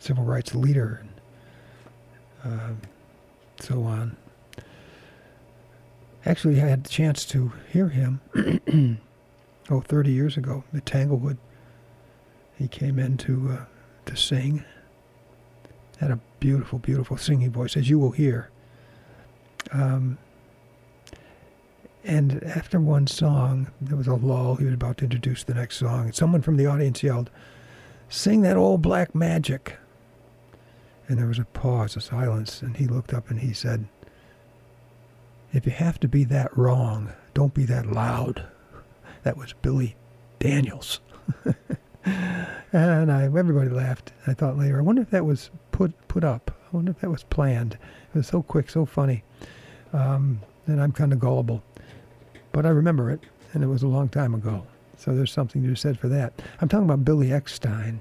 civil 0.00 0.24
rights 0.24 0.54
leader, 0.54 1.04
and 2.42 2.52
uh, 2.52 2.74
so 3.60 3.84
on. 3.84 4.16
Actually, 6.26 6.60
I 6.60 6.66
had 6.66 6.84
the 6.84 6.88
chance 6.88 7.24
to 7.26 7.52
hear 7.72 7.88
him, 7.88 8.20
oh, 9.70 9.80
30 9.80 10.10
years 10.12 10.36
ago 10.36 10.64
at 10.74 10.84
Tanglewood. 10.84 11.38
He 12.58 12.68
came 12.68 12.98
in 12.98 13.16
to, 13.18 13.58
uh, 13.58 13.64
to 14.06 14.16
sing. 14.16 14.64
Had 15.98 16.10
a 16.10 16.20
beautiful, 16.40 16.78
beautiful 16.78 17.16
singing 17.16 17.50
voice, 17.50 17.76
as 17.76 17.88
you 17.88 17.98
will 17.98 18.10
hear. 18.10 18.50
Um, 19.72 20.18
and 22.04 22.42
after 22.44 22.80
one 22.80 23.06
song, 23.06 23.70
there 23.80 23.96
was 23.96 24.06
a 24.06 24.14
lull. 24.14 24.56
He 24.56 24.64
was 24.64 24.74
about 24.74 24.98
to 24.98 25.04
introduce 25.04 25.44
the 25.44 25.54
next 25.54 25.76
song. 25.76 26.06
And 26.06 26.14
someone 26.14 26.42
from 26.42 26.56
the 26.56 26.66
audience 26.66 27.02
yelled, 27.02 27.30
Sing 28.08 28.40
that 28.42 28.56
old 28.56 28.82
black 28.82 29.14
magic. 29.14 29.76
And 31.10 31.18
there 31.18 31.26
was 31.26 31.40
a 31.40 31.44
pause, 31.44 31.96
a 31.96 32.00
silence, 32.00 32.62
and 32.62 32.76
he 32.76 32.86
looked 32.86 33.12
up 33.12 33.30
and 33.30 33.40
he 33.40 33.52
said, 33.52 33.88
If 35.52 35.66
you 35.66 35.72
have 35.72 35.98
to 36.00 36.06
be 36.06 36.22
that 36.22 36.56
wrong, 36.56 37.10
don't 37.34 37.52
be 37.52 37.64
that 37.64 37.90
loud. 37.90 38.44
That 39.24 39.36
was 39.36 39.52
Billy 39.52 39.96
Daniels. 40.38 41.00
and 42.72 43.12
I, 43.12 43.24
everybody 43.24 43.68
laughed. 43.68 44.12
I 44.26 44.32
thought 44.32 44.56
later, 44.56 44.78
I 44.78 44.82
wonder 44.82 45.02
if 45.02 45.10
that 45.10 45.26
was 45.26 45.50
put 45.72 45.92
put 46.08 46.24
up. 46.24 46.50
I 46.72 46.76
wonder 46.76 46.92
if 46.92 47.00
that 47.00 47.10
was 47.10 47.24
planned. 47.24 47.74
It 47.74 48.16
was 48.16 48.28
so 48.28 48.42
quick, 48.42 48.70
so 48.70 48.86
funny. 48.86 49.22
Um, 49.92 50.40
and 50.66 50.80
I'm 50.80 50.92
kind 50.92 51.12
of 51.12 51.18
gullible. 51.18 51.62
But 52.52 52.64
I 52.64 52.70
remember 52.70 53.10
it, 53.10 53.20
and 53.52 53.62
it 53.62 53.66
was 53.66 53.82
a 53.82 53.88
long 53.88 54.08
time 54.08 54.34
ago. 54.34 54.64
So 54.96 55.14
there's 55.14 55.32
something 55.32 55.62
to 55.62 55.68
be 55.68 55.74
said 55.74 55.98
for 55.98 56.08
that. 56.08 56.40
I'm 56.62 56.68
talking 56.68 56.86
about 56.86 57.04
Billy 57.04 57.28
Eckstine, 57.28 57.98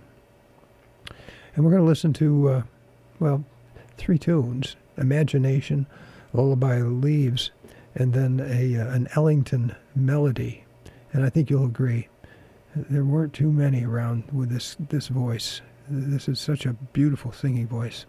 And 1.55 1.65
we're 1.65 1.71
going 1.71 1.83
to 1.83 1.87
listen 1.87 2.13
to 2.13 2.49
uh, 2.49 2.61
well, 3.19 3.43
three 3.97 4.17
tunes 4.17 4.75
Imagination, 4.97 5.87
Lullaby 6.33 6.81
Leaves, 6.81 7.51
and 7.95 8.13
then 8.13 8.39
a, 8.39 8.77
uh, 8.77 8.93
an 8.93 9.07
Ellington 9.15 9.75
melody. 9.95 10.63
And 11.13 11.25
I 11.25 11.29
think 11.29 11.49
you'll 11.49 11.65
agree. 11.65 12.07
There 12.75 13.03
weren't 13.03 13.33
too 13.33 13.51
many 13.51 13.83
around 13.85 14.25
with 14.31 14.49
this, 14.49 14.75
this 14.89 15.07
voice. 15.07 15.61
This 15.89 16.27
is 16.27 16.39
such 16.39 16.65
a 16.65 16.73
beautiful 16.93 17.31
singing 17.31 17.67
voice. 17.67 18.05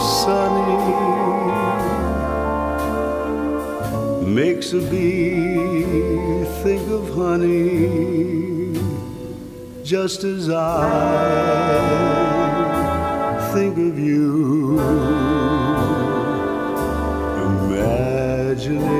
sunny, 0.00 0.76
makes 4.24 4.72
a 4.72 4.80
bee 4.80 6.44
think 6.62 6.88
of 6.90 7.08
honey, 7.14 8.74
just 9.82 10.24
as 10.24 10.48
I 10.50 10.60
think 13.52 13.76
of 13.78 13.98
you. 13.98 14.78
Imagination 17.50 18.90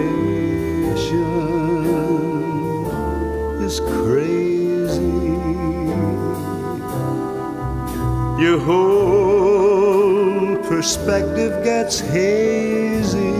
is 3.62 3.80
crazy 3.80 5.29
you 8.40 8.58
whole 8.58 10.56
perspective 10.62 11.62
gets 11.62 12.00
hazy. 12.00 13.36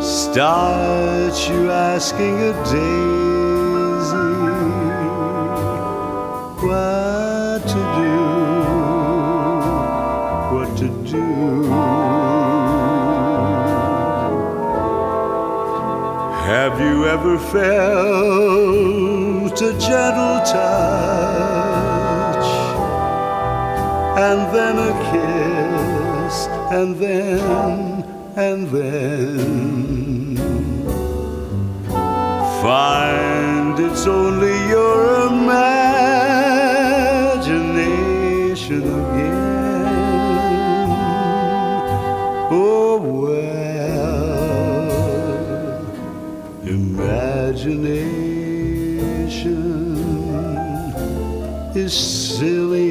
Start 0.00 1.34
you 1.50 1.70
asking 1.70 2.40
a 2.40 2.52
daisy 2.64 4.32
what 6.64 7.60
to 7.68 7.80
do, 8.00 8.16
what 10.54 10.70
to 10.78 10.88
do. 11.12 11.26
Have 16.48 16.74
you 16.80 17.06
ever 17.06 17.38
felt 17.38 19.60
a 19.60 19.72
gentle 19.78 20.40
touch 20.50 21.33
and 24.16 24.40
then 24.54 24.78
a 24.78 24.92
kiss 25.10 26.36
and 26.72 26.96
then 26.96 27.40
and 28.36 28.68
then 28.68 30.36
find 32.62 33.78
it's 33.78 34.06
only 34.06 34.56
your 34.68 35.26
imagination 35.26 35.94
again? 38.82 39.84
Oh 42.50 42.96
well, 43.22 44.54
imagination 46.64 48.14
is 51.74 51.92
silly. 51.92 52.83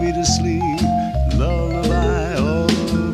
Me 0.00 0.12
to 0.12 0.24
sleep, 0.24 0.80
lullaby 1.36 2.34
of 2.34 2.68
the. 2.90 3.06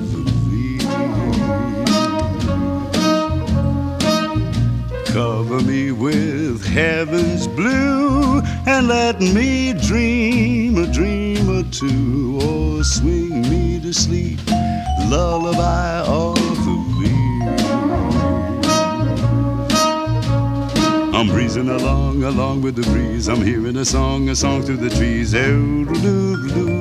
Cover 5.12 5.60
me 5.60 5.92
with 5.92 6.64
heaven's 6.64 7.46
blue 7.46 8.40
and 8.66 8.88
let 8.88 9.20
me 9.20 9.74
dream 9.74 10.78
a 10.78 10.86
dream 10.90 11.50
or 11.50 11.64
two. 11.70 12.38
Oh, 12.40 12.80
swing 12.82 13.42
me 13.42 13.78
to 13.80 13.92
sleep, 13.92 14.40
lullaby 15.10 16.00
of 16.06 16.36
the 16.36 16.76
breeze. 16.96 17.12
I'm 21.14 21.28
breezing 21.28 21.68
along, 21.68 22.22
along 22.24 22.62
with 22.62 22.76
the 22.76 22.82
breeze. 22.90 23.28
I'm 23.28 23.42
hearing 23.42 23.76
a 23.76 23.84
song, 23.84 24.30
a 24.30 24.34
song 24.34 24.62
through 24.62 24.78
the 24.78 24.88
trees. 24.88 25.32
Doo. 25.32 26.71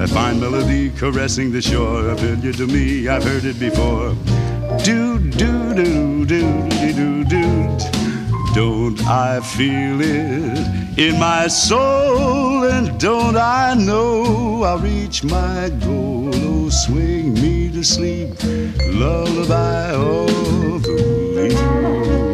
A 0.00 0.06
fine 0.06 0.38
melody 0.38 0.90
caressing 0.90 1.50
the 1.50 1.60
shore, 1.60 2.14
familiar 2.14 2.52
to 2.52 2.68
me. 2.68 3.08
I've 3.08 3.24
heard 3.24 3.44
it 3.44 3.58
before. 3.58 4.14
Do 4.84 5.18
do 5.18 5.74
do 5.74 6.24
do 6.24 6.68
do 6.68 6.92
do 6.94 7.24
do. 7.24 7.78
Don't 8.54 9.04
I 9.04 9.40
feel 9.40 10.00
it 10.00 10.98
in 10.98 11.18
my 11.18 11.48
soul? 11.48 12.62
And 12.62 12.96
don't 13.00 13.36
I 13.36 13.74
know 13.74 14.62
I'll 14.62 14.78
reach 14.78 15.24
my 15.24 15.68
goal? 15.80 16.30
Oh, 16.32 16.68
swing 16.68 17.34
me 17.34 17.68
to 17.72 17.82
sleep, 17.82 18.36
lullaby 18.94 19.90
of 19.94 20.82
the 20.84 20.94
breeze. 21.34 22.27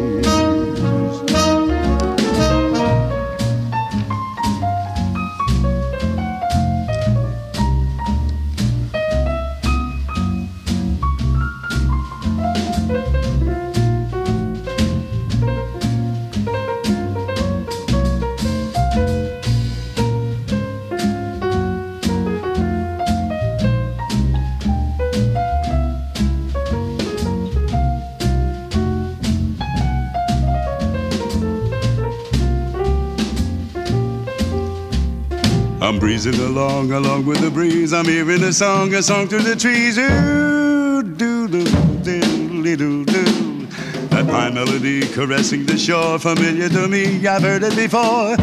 Breezing 36.25 36.43
along, 36.43 36.91
along 36.91 37.27
with 37.27 37.39
the 37.39 37.51
breeze. 37.51 37.93
I'm 37.93 38.05
hearing 38.05 38.41
a 38.41 38.51
song, 38.51 38.91
a 38.95 39.03
song 39.03 39.27
through 39.27 39.43
the 39.43 39.55
trees. 39.55 39.95
Ooh, 39.95 41.03
doo 41.03 41.47
doo 41.47 41.65
doo 42.01 42.75
doo 42.75 43.05
doo. 43.05 43.67
That 44.07 44.25
pine 44.25 44.55
melody 44.55 45.07
caressing 45.07 45.67
the 45.67 45.77
shore, 45.77 46.17
familiar 46.17 46.67
to 46.69 46.87
me. 46.87 47.27
I've 47.27 47.43
heard 47.43 47.61
it 47.61 47.75
before. 47.75 48.37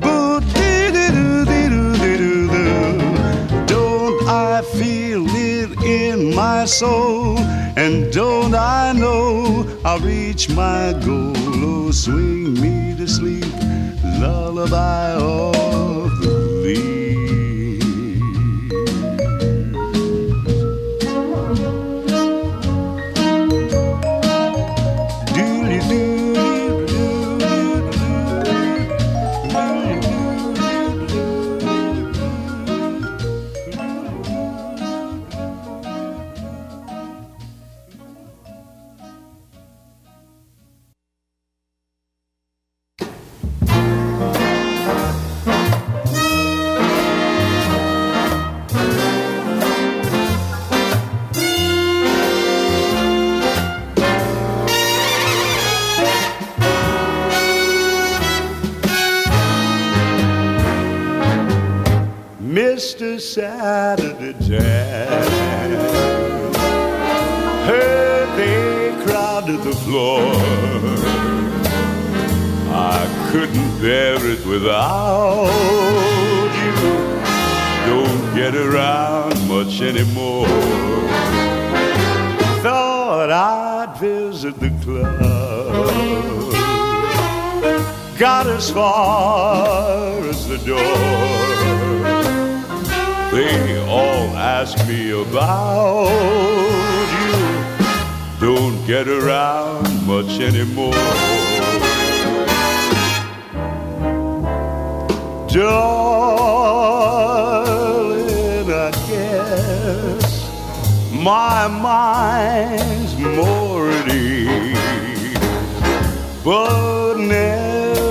Boo 0.00 0.40
doo 0.40 0.92
doo 0.92 1.44
doo 1.44 1.44
doo 1.44 2.16
doo 2.16 2.48
doo. 2.48 3.66
Don't 3.66 4.26
I 4.26 4.62
feel 4.62 5.26
it 5.28 5.78
in 5.82 6.34
my 6.34 6.64
soul? 6.64 7.38
And 7.76 8.10
don't 8.14 8.54
I 8.54 8.94
know 8.94 9.68
I'll 9.84 10.00
reach 10.00 10.48
my 10.48 10.94
goal? 11.04 11.34
Oh, 11.36 11.90
swing 11.90 12.54
me 12.54 12.96
to 12.96 13.06
sleep, 13.06 13.44
lullaby 14.20 15.12
of 15.20 15.95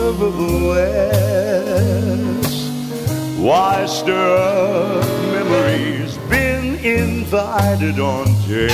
nevertheless, 0.06 0.86
why 3.40 3.86
stir 3.88 4.38
up 4.38 5.06
memories? 5.34 6.18
Been 6.30 6.76
invited 6.76 8.00
on 8.00 8.26
tape. 8.46 8.70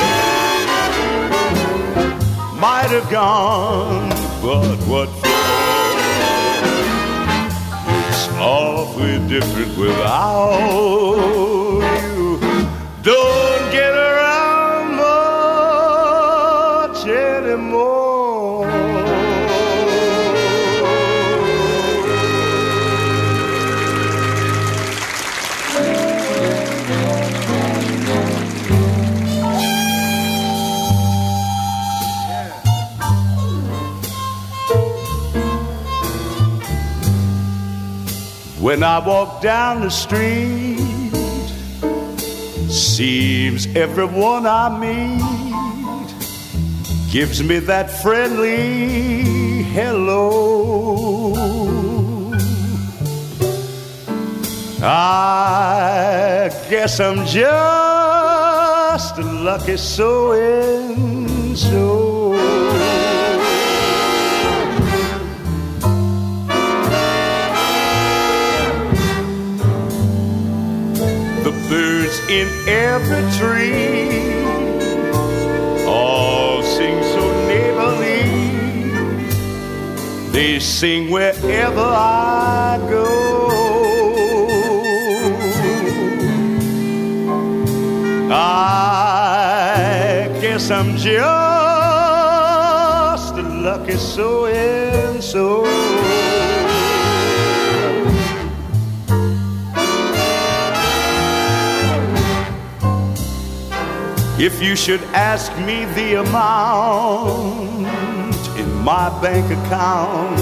Might 2.60 2.92
have 2.98 3.10
gone, 3.10 4.10
but 4.42 4.78
what 4.92 5.10
for? 5.10 5.30
It's 8.10 8.28
awfully 8.38 9.20
different 9.30 9.78
without 9.78 10.60
you. 12.14 12.40
Don't 13.04 13.51
When 38.72 38.84
I 38.84 39.00
walk 39.06 39.42
down 39.42 39.82
the 39.82 39.90
street, 39.90 40.78
seems 42.72 43.68
everyone 43.76 44.46
I 44.48 44.70
meet 44.80 45.22
gives 47.12 47.44
me 47.44 47.60
that 47.60 47.92
friendly 48.02 49.64
hello. 49.76 51.34
I 54.82 56.50
guess 56.70 57.02
I'm 57.02 57.26
just 57.26 59.18
a 59.18 59.22
lucky 59.22 59.76
so 59.76 60.32
and 60.32 61.58
so. 61.58 62.01
Birds 71.72 72.20
in 72.28 72.48
every 72.68 73.24
tree 73.40 74.36
all 75.88 76.62
sing 76.62 77.02
so 77.14 77.24
neighborly. 77.48 78.24
They 80.34 80.60
sing 80.60 81.10
wherever 81.10 81.80
I 81.80 82.78
go. 82.90 83.08
I 88.30 90.28
guess 90.42 90.70
I'm 90.72 90.98
just 90.98 91.14
a 93.38 93.44
lucky 93.68 93.96
so 93.96 94.48
and 94.48 95.24
so. 95.24 95.71
If 104.44 104.60
you 104.60 104.76
should 104.76 105.04
ask 105.14 105.56
me 105.68 105.86
the 105.94 106.16
amount 106.16 107.86
in 108.58 108.74
my 108.80 109.10
bank 109.22 109.46
account, 109.46 110.40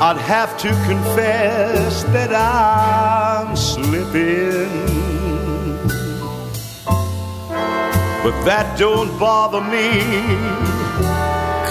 I'd 0.00 0.16
have 0.16 0.56
to 0.60 0.68
confess 0.86 2.04
that 2.04 2.34
I'm 2.34 3.54
slipping. 3.54 4.70
But 8.24 8.42
that 8.46 8.78
don't 8.78 9.18
bother 9.18 9.60
me. 9.60 10.00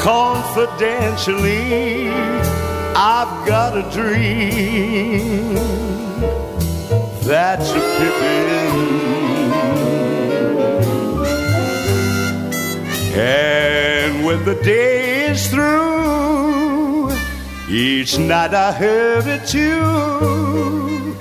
Confidentially, 0.03 2.11
I've 2.95 3.48
got 3.48 3.76
a 3.76 3.82
dream 3.91 5.56
that's 7.24 7.72
a 7.72 7.80
pippin'. 7.98 9.27
And 13.18 14.23
when 14.23 14.45
the 14.45 14.53
day 14.64 15.31
is 15.31 15.48
through, 15.48 17.11
each 17.68 18.19
night 18.19 18.53
I 18.53 18.72
have 18.72 19.27
it 19.27 19.48
too. 19.48 21.18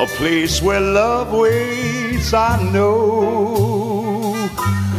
a 0.00 0.06
place 0.06 0.62
where 0.62 0.80
love 0.80 1.32
waits. 1.32 2.32
I 2.32 2.60
know. 2.72 4.34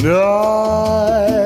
died, 0.08 1.44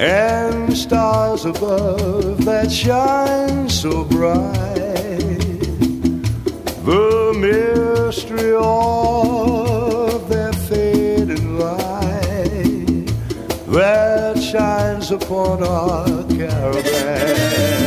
and 0.00 0.76
stars 0.76 1.44
above 1.44 2.44
that 2.44 2.70
shine 2.72 3.68
so 3.68 4.04
bright, 4.04 4.56
the 6.84 7.32
mystery 7.46 8.54
of 8.56 10.28
their 10.28 10.52
fading 10.52 11.58
light 11.58 13.06
that 13.68 14.42
shines 14.42 15.12
upon 15.12 15.62
our 15.62 16.24
caravan. 16.24 17.79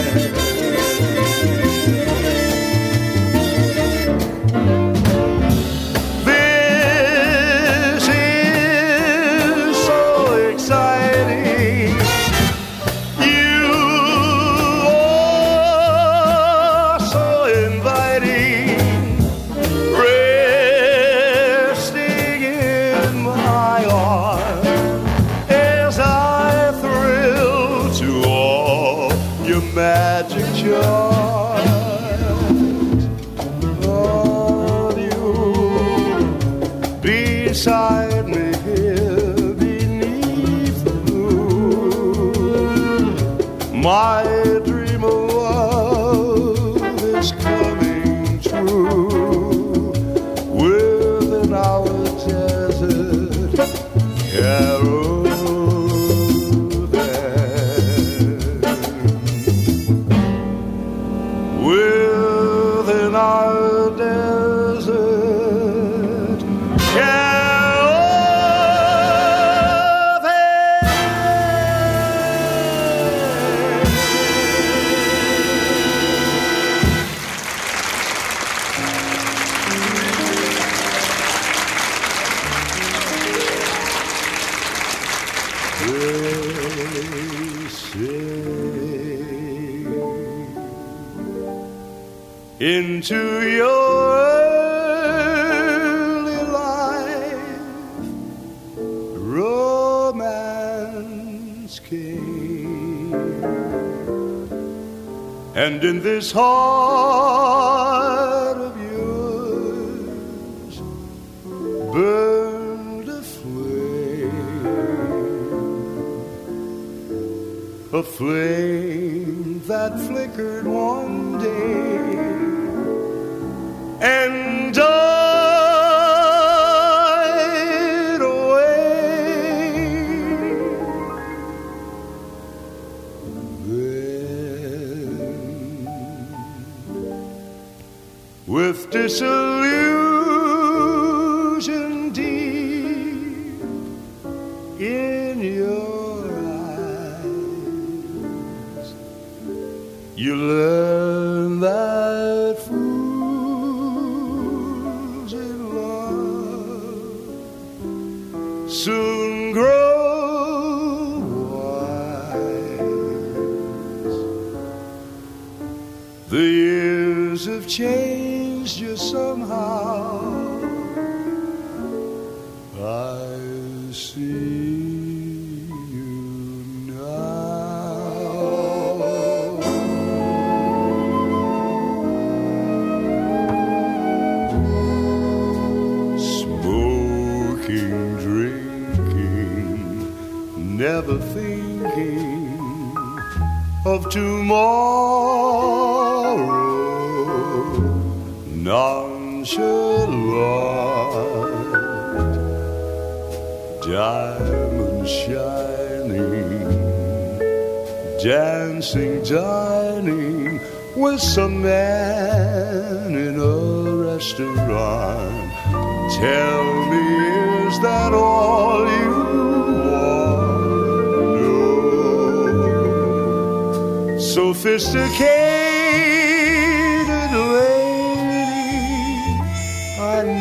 his 106.24 106.32
heart. 106.32 106.62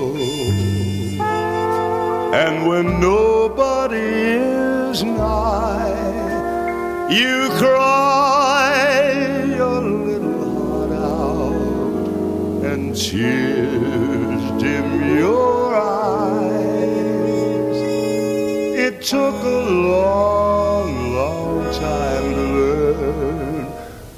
And 2.44 2.56
when 2.68 2.86
nobody 3.00 3.98
is 3.98 5.04
nigh, 5.04 5.98
you 7.10 7.50
cry 7.62 8.74
your 9.58 9.82
little 9.82 10.42
heart 10.60 10.92
out 10.92 12.64
and 12.72 12.96
cheer. 12.96 13.55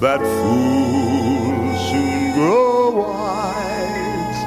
That 0.00 0.20
fools 0.20 1.90
soon 1.90 2.32
grow 2.34 2.90
wise. 3.02 4.38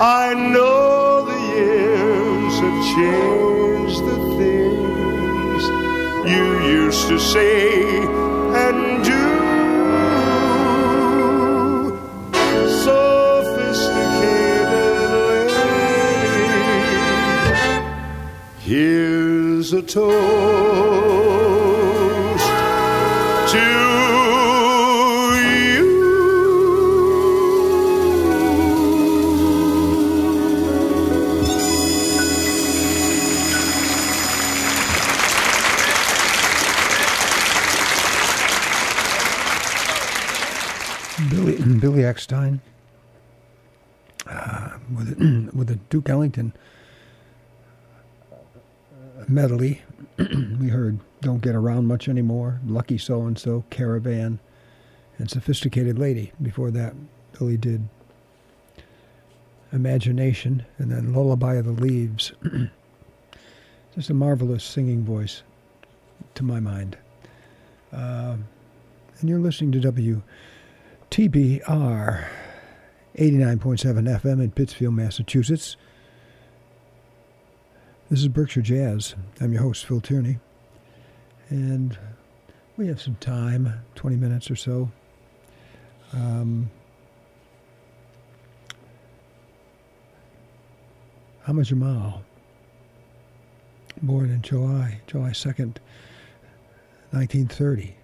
I 0.00 0.34
know 0.34 1.24
the 1.30 1.38
years 1.54 2.54
have 2.64 2.80
changed 2.96 4.00
the 4.10 4.18
things 4.36 5.62
you 6.28 6.44
used 6.66 7.06
to 7.08 7.18
say 7.20 7.98
and 8.64 9.04
do. 9.04 9.22
Sophisticated 12.82 15.10
lady, 15.28 16.48
here's 18.58 19.72
a 19.72 19.82
toast 19.82 20.93
Eckstine 42.14 42.60
uh, 44.26 44.78
with 44.94 45.12
a, 45.12 45.50
with 45.56 45.70
a 45.70 45.76
Duke 45.76 46.08
Ellington 46.08 46.52
medley. 49.28 49.82
we 50.18 50.68
heard 50.68 51.00
"Don't 51.20 51.42
Get 51.42 51.54
Around 51.54 51.86
Much 51.86 52.08
Anymore," 52.08 52.60
"Lucky 52.66 52.98
So 52.98 53.22
and 53.22 53.38
So," 53.38 53.64
"Caravan," 53.70 54.38
and 55.18 55.30
"Sophisticated 55.30 55.98
Lady." 55.98 56.32
Before 56.40 56.70
that, 56.70 56.94
Billy 57.36 57.56
did 57.56 57.88
"Imagination" 59.72 60.64
and 60.78 60.90
then 60.90 61.12
"Lullaby 61.12 61.54
of 61.54 61.64
the 61.64 61.72
Leaves." 61.72 62.32
Just 63.94 64.10
a 64.10 64.14
marvelous 64.14 64.64
singing 64.64 65.04
voice, 65.04 65.42
to 66.34 66.42
my 66.42 66.58
mind. 66.58 66.96
Uh, 67.92 68.36
and 69.20 69.30
you're 69.30 69.38
listening 69.38 69.70
to 69.70 69.78
W. 69.80 70.20
TBR 71.10 72.26
89.7 73.16 74.20
FM 74.20 74.42
in 74.42 74.50
Pittsfield, 74.50 74.94
Massachusetts. 74.94 75.76
This 78.10 78.20
is 78.20 78.28
Berkshire 78.28 78.62
Jazz. 78.62 79.14
I'm 79.40 79.52
your 79.52 79.62
host, 79.62 79.86
Phil 79.86 80.00
Tierney. 80.00 80.38
And 81.50 81.96
we 82.76 82.88
have 82.88 83.00
some 83.00 83.14
time, 83.16 83.72
20 83.94 84.16
minutes 84.16 84.50
or 84.50 84.56
so. 84.56 84.90
Um, 86.12 86.70
Ahmad 91.46 91.66
Jamal, 91.66 92.22
born 94.02 94.30
in 94.30 94.42
July, 94.42 95.00
July 95.06 95.30
2nd, 95.30 95.76
1930. 97.10 97.94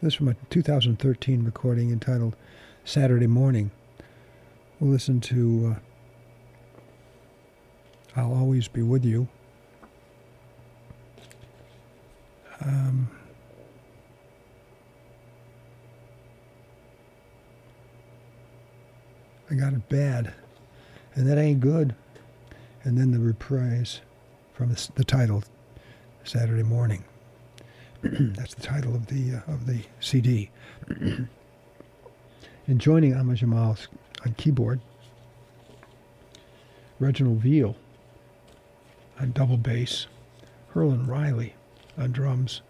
This 0.00 0.12
is 0.12 0.16
from 0.16 0.28
a 0.28 0.34
2013 0.50 1.44
recording 1.44 1.90
entitled 1.90 2.36
Saturday 2.84 3.26
Morning. 3.26 3.72
We'll 4.78 4.92
listen 4.92 5.20
to 5.22 5.74
uh, 8.14 8.20
I'll 8.20 8.32
Always 8.32 8.68
Be 8.68 8.82
With 8.82 9.04
You. 9.04 9.26
Um, 12.60 13.10
I 19.50 19.54
got 19.54 19.72
it 19.72 19.88
bad, 19.88 20.32
and 21.16 21.28
that 21.28 21.38
ain't 21.38 21.58
good. 21.58 21.96
And 22.84 22.96
then 22.96 23.10
the 23.10 23.18
reprise 23.18 24.00
from 24.54 24.68
the, 24.68 24.90
the 24.94 25.02
title, 25.02 25.42
Saturday 26.22 26.62
Morning. 26.62 27.02
That's 28.02 28.54
the 28.54 28.62
title 28.62 28.94
of 28.94 29.06
the 29.06 29.36
uh, 29.36 29.52
of 29.52 29.66
the 29.66 29.80
CD. 29.98 30.50
and 30.88 31.28
joining 32.76 33.14
Ahmad 33.14 33.36
Jamal 33.38 33.76
on 34.24 34.34
keyboard, 34.34 34.80
Reginald 37.00 37.38
Veal 37.38 37.74
on 39.18 39.32
double 39.32 39.56
bass, 39.56 40.06
Herlin 40.74 41.08
Riley 41.08 41.54
on 41.96 42.12
drums, 42.12 42.60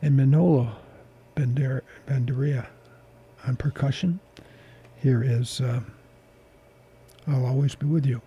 and 0.00 0.16
Manolo 0.16 0.72
Bander- 1.36 1.82
Banderia 2.06 2.66
on 3.46 3.56
percussion. 3.56 4.18
Here 4.96 5.22
is 5.22 5.60
uh, 5.60 5.80
I'll 7.26 7.44
Always 7.44 7.74
Be 7.74 7.86
With 7.86 8.06
You. 8.06 8.22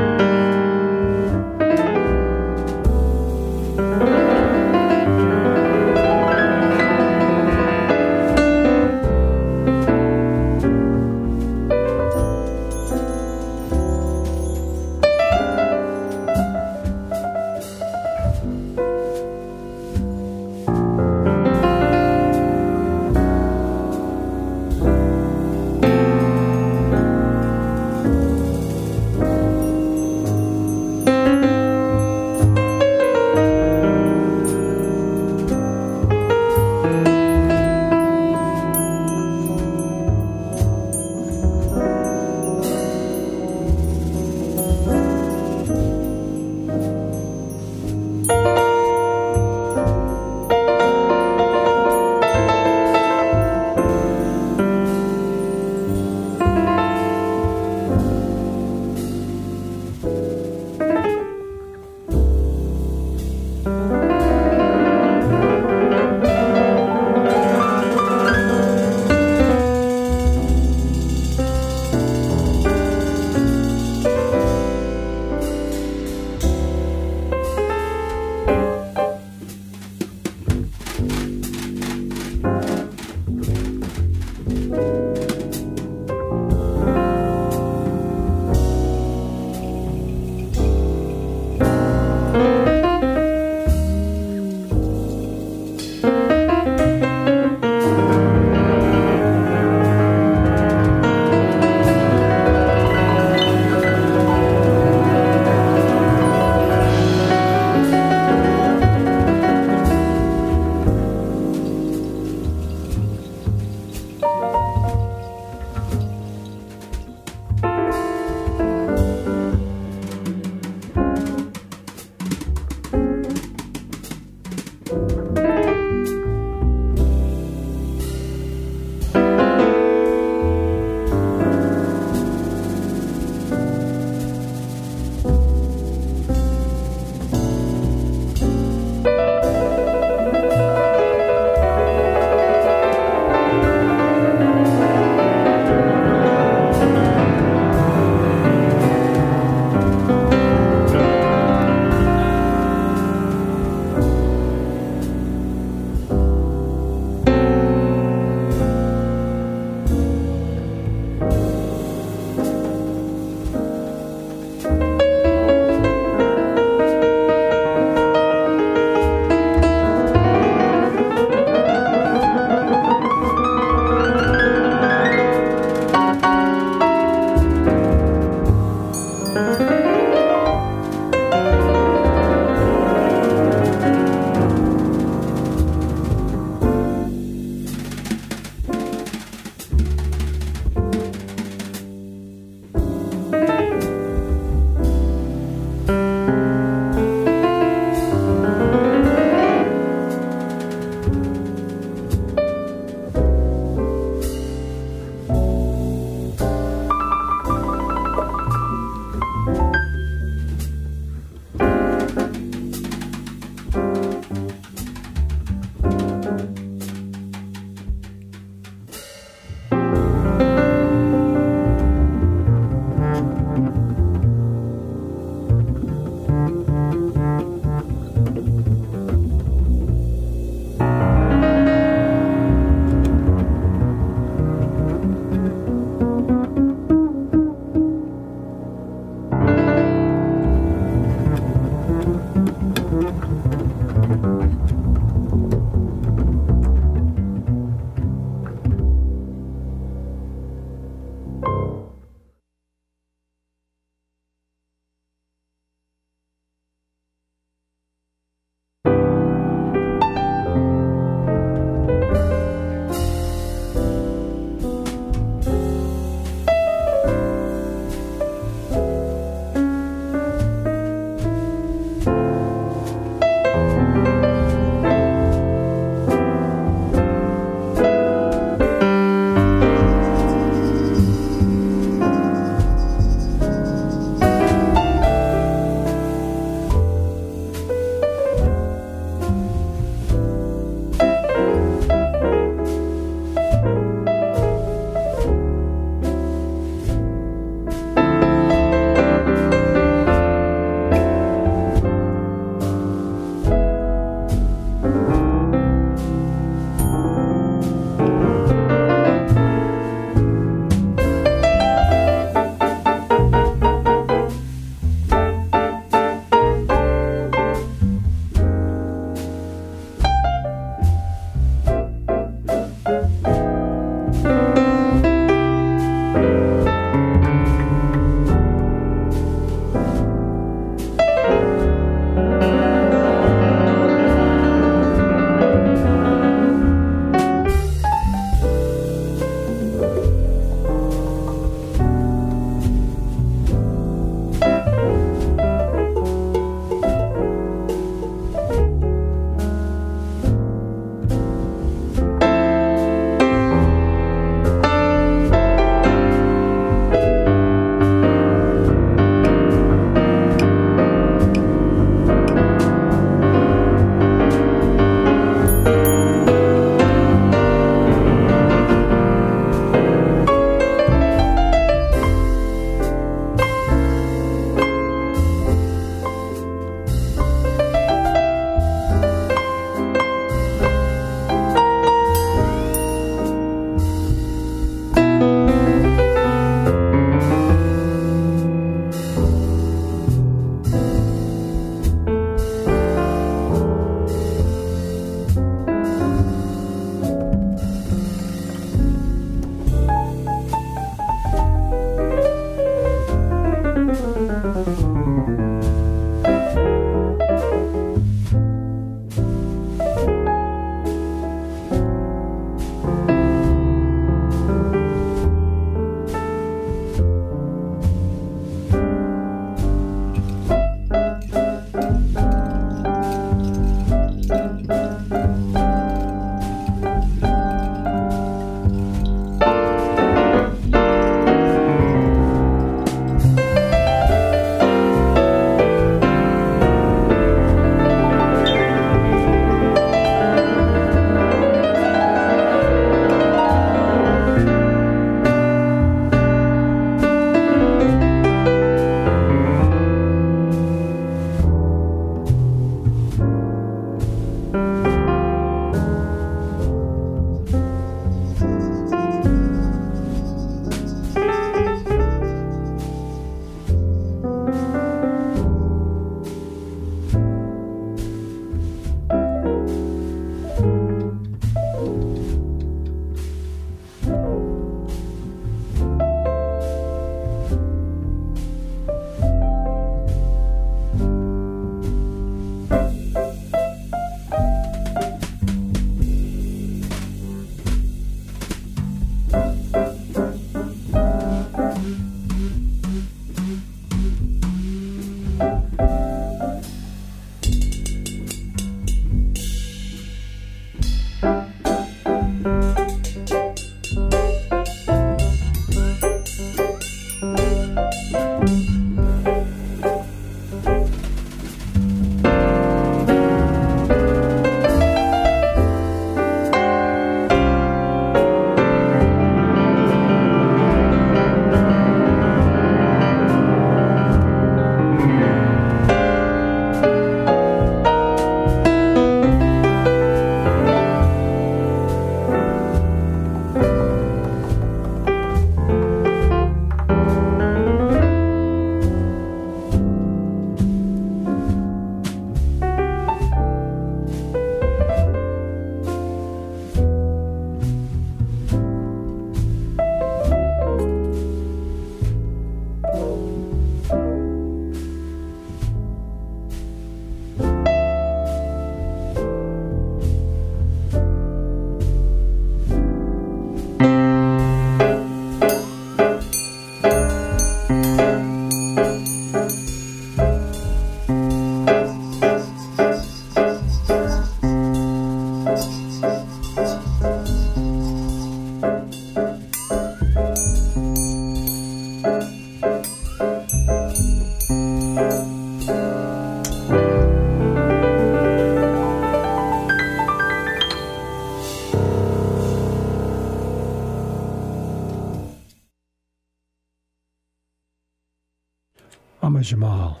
Ahmad 599.44 599.50
Jamal 599.50 600.00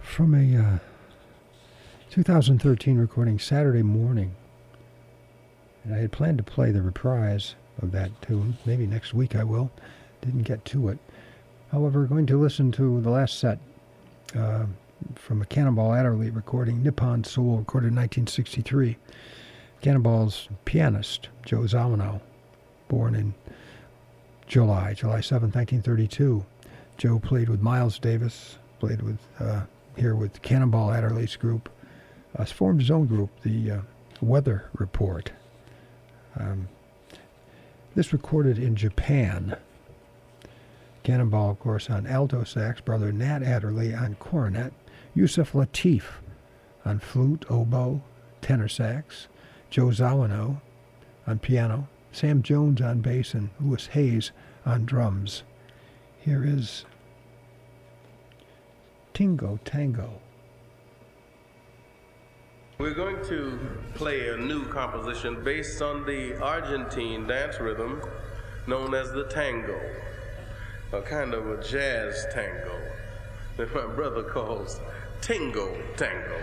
from 0.00 0.34
a 0.34 0.56
uh, 0.56 0.78
2013 2.10 2.96
recording 2.96 3.38
Saturday 3.38 3.82
morning. 3.82 4.34
And 5.84 5.94
I 5.94 5.98
had 5.98 6.12
planned 6.12 6.38
to 6.38 6.44
play 6.44 6.70
the 6.70 6.80
reprise 6.80 7.56
of 7.82 7.92
that 7.92 8.22
tune. 8.22 8.56
Maybe 8.64 8.86
next 8.86 9.12
week 9.12 9.36
I 9.36 9.44
will. 9.44 9.70
Didn't 10.22 10.44
get 10.44 10.64
to 10.66 10.88
it. 10.88 10.98
However, 11.72 12.06
going 12.06 12.24
to 12.26 12.40
listen 12.40 12.72
to 12.72 13.02
the 13.02 13.10
last 13.10 13.38
set 13.38 13.58
uh, 14.34 14.64
from 15.14 15.42
a 15.42 15.46
Cannonball 15.46 15.92
Adderley 15.92 16.30
recording, 16.30 16.82
Nippon 16.82 17.22
Soul, 17.22 17.58
recorded 17.58 17.88
in 17.88 17.96
1963. 17.96 18.96
Cannonball's 19.82 20.48
pianist, 20.64 21.28
Joe 21.44 21.60
Zawinul, 21.60 22.22
born 22.88 23.14
in 23.14 23.34
July, 24.46 24.94
July 24.94 25.20
7, 25.20 25.50
1932. 25.50 26.46
Joe 26.98 27.20
played 27.20 27.48
with 27.48 27.62
Miles 27.62 28.00
Davis, 28.00 28.58
played 28.80 29.02
with 29.02 29.18
uh, 29.38 29.62
here 29.96 30.16
with 30.16 30.42
Cannonball 30.42 30.90
Adderley's 30.92 31.36
group, 31.36 31.68
uh, 32.36 32.44
formed 32.44 32.80
his 32.80 32.90
own 32.90 33.06
group, 33.06 33.30
the 33.42 33.70
uh, 33.70 33.80
Weather 34.20 34.68
Report. 34.72 35.30
Um, 36.38 36.68
this 37.94 38.12
recorded 38.12 38.58
in 38.58 38.74
Japan. 38.74 39.56
Cannonball, 41.04 41.50
of 41.50 41.60
course, 41.60 41.88
on 41.88 42.06
alto 42.06 42.42
sax, 42.42 42.80
brother 42.80 43.12
Nat 43.12 43.44
Adderley 43.44 43.94
on 43.94 44.16
cornet, 44.16 44.72
Yusef 45.14 45.52
Lateef 45.52 46.02
on 46.84 46.98
flute, 46.98 47.44
oboe, 47.48 48.02
tenor 48.40 48.68
sax, 48.68 49.28
Joe 49.70 49.86
Zawinul 49.86 50.60
on 51.28 51.38
piano, 51.38 51.88
Sam 52.10 52.42
Jones 52.42 52.80
on 52.80 53.00
bass, 53.00 53.34
and 53.34 53.50
Louis 53.60 53.86
Hayes 53.88 54.32
on 54.66 54.84
drums. 54.84 55.44
Here 56.28 56.44
is 56.44 56.84
Tingo 59.14 59.58
Tango. 59.64 60.10
We're 62.76 62.92
going 62.92 63.24
to 63.28 63.58
play 63.94 64.28
a 64.28 64.36
new 64.36 64.66
composition 64.66 65.42
based 65.42 65.80
on 65.80 66.04
the 66.04 66.38
Argentine 66.42 67.26
dance 67.26 67.58
rhythm 67.60 68.02
known 68.66 68.94
as 68.94 69.10
the 69.10 69.24
tango, 69.24 69.80
a 70.92 71.00
kind 71.00 71.32
of 71.32 71.48
a 71.48 71.62
jazz 71.62 72.26
tango 72.30 72.78
that 73.56 73.74
my 73.74 73.86
brother 73.86 74.22
calls 74.22 74.82
Tingo 75.22 75.74
Tango. 75.96 76.42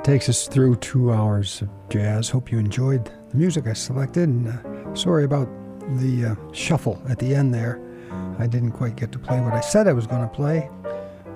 That 0.00 0.06
takes 0.06 0.30
us 0.30 0.48
through 0.48 0.76
two 0.76 1.12
hours 1.12 1.60
of 1.60 1.68
jazz. 1.90 2.30
Hope 2.30 2.50
you 2.50 2.58
enjoyed 2.58 3.04
the 3.04 3.36
music 3.36 3.66
I 3.66 3.74
selected, 3.74 4.30
and 4.30 4.48
uh, 4.48 4.94
sorry 4.94 5.24
about 5.24 5.46
the 5.98 6.24
uh, 6.24 6.52
shuffle 6.54 7.02
at 7.06 7.18
the 7.18 7.34
end 7.34 7.52
there. 7.52 7.78
I 8.38 8.46
didn't 8.46 8.72
quite 8.72 8.96
get 8.96 9.12
to 9.12 9.18
play 9.18 9.42
what 9.42 9.52
I 9.52 9.60
said 9.60 9.86
I 9.86 9.92
was 9.92 10.06
going 10.06 10.22
to 10.22 10.34
play, 10.34 10.70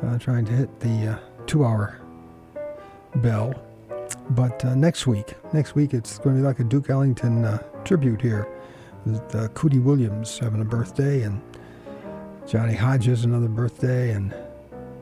uh, 0.02 0.18
trying 0.18 0.46
to 0.46 0.52
hit 0.52 0.80
the 0.80 1.08
uh, 1.08 1.18
two 1.44 1.62
hour 1.62 2.00
bell. 3.16 3.52
But 4.30 4.64
uh, 4.64 4.74
next 4.74 5.06
week, 5.06 5.34
next 5.52 5.74
week 5.74 5.92
it's 5.92 6.16
going 6.16 6.34
to 6.36 6.40
be 6.40 6.46
like 6.46 6.58
a 6.58 6.64
Duke 6.64 6.88
Ellington 6.88 7.44
uh, 7.44 7.58
tribute 7.84 8.22
here. 8.22 8.48
With 9.04 9.34
uh, 9.34 9.48
Cootie 9.48 9.78
Williams 9.78 10.38
having 10.38 10.62
a 10.62 10.64
birthday, 10.64 11.20
and 11.20 11.42
Johnny 12.46 12.74
Hodges 12.74 13.26
another 13.26 13.48
birthday, 13.48 14.12
and 14.12 14.34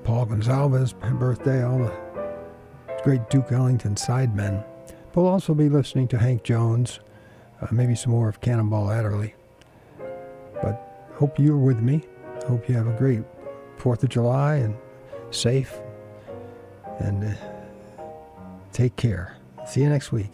Paul 0.03 0.27
Gonsalves 0.27 0.99
birthday. 1.17 1.63
All 1.63 1.79
the 1.79 2.02
great 3.03 3.29
Duke 3.31 3.51
Ellington 3.51 3.97
sidemen. 3.97 4.65
We'll 5.15 5.27
also 5.27 5.55
be 5.55 5.69
listening 5.69 6.09
to 6.09 6.19
Hank 6.19 6.43
Jones, 6.43 7.01
uh, 7.61 7.67
maybe 7.71 7.95
some 7.95 8.13
more 8.13 8.29
of 8.29 8.41
Cannonball 8.41 8.91
Adderley. 8.91 9.35
But 10.63 11.11
hope 11.15 11.39
you're 11.39 11.59
with 11.59 11.81
me. 11.81 12.03
Hope 12.47 12.69
you 12.69 12.75
have 12.77 12.87
a 12.87 12.97
great 12.97 13.23
4th 13.79 14.03
of 14.05 14.09
July 14.09 14.57
and 14.57 14.77
safe. 15.31 15.75
And 16.99 17.25
uh, 17.25 18.05
take 18.73 18.97
care. 18.97 19.37
See 19.67 19.83
you 19.83 19.89
next 19.89 20.13
week. 20.13 20.33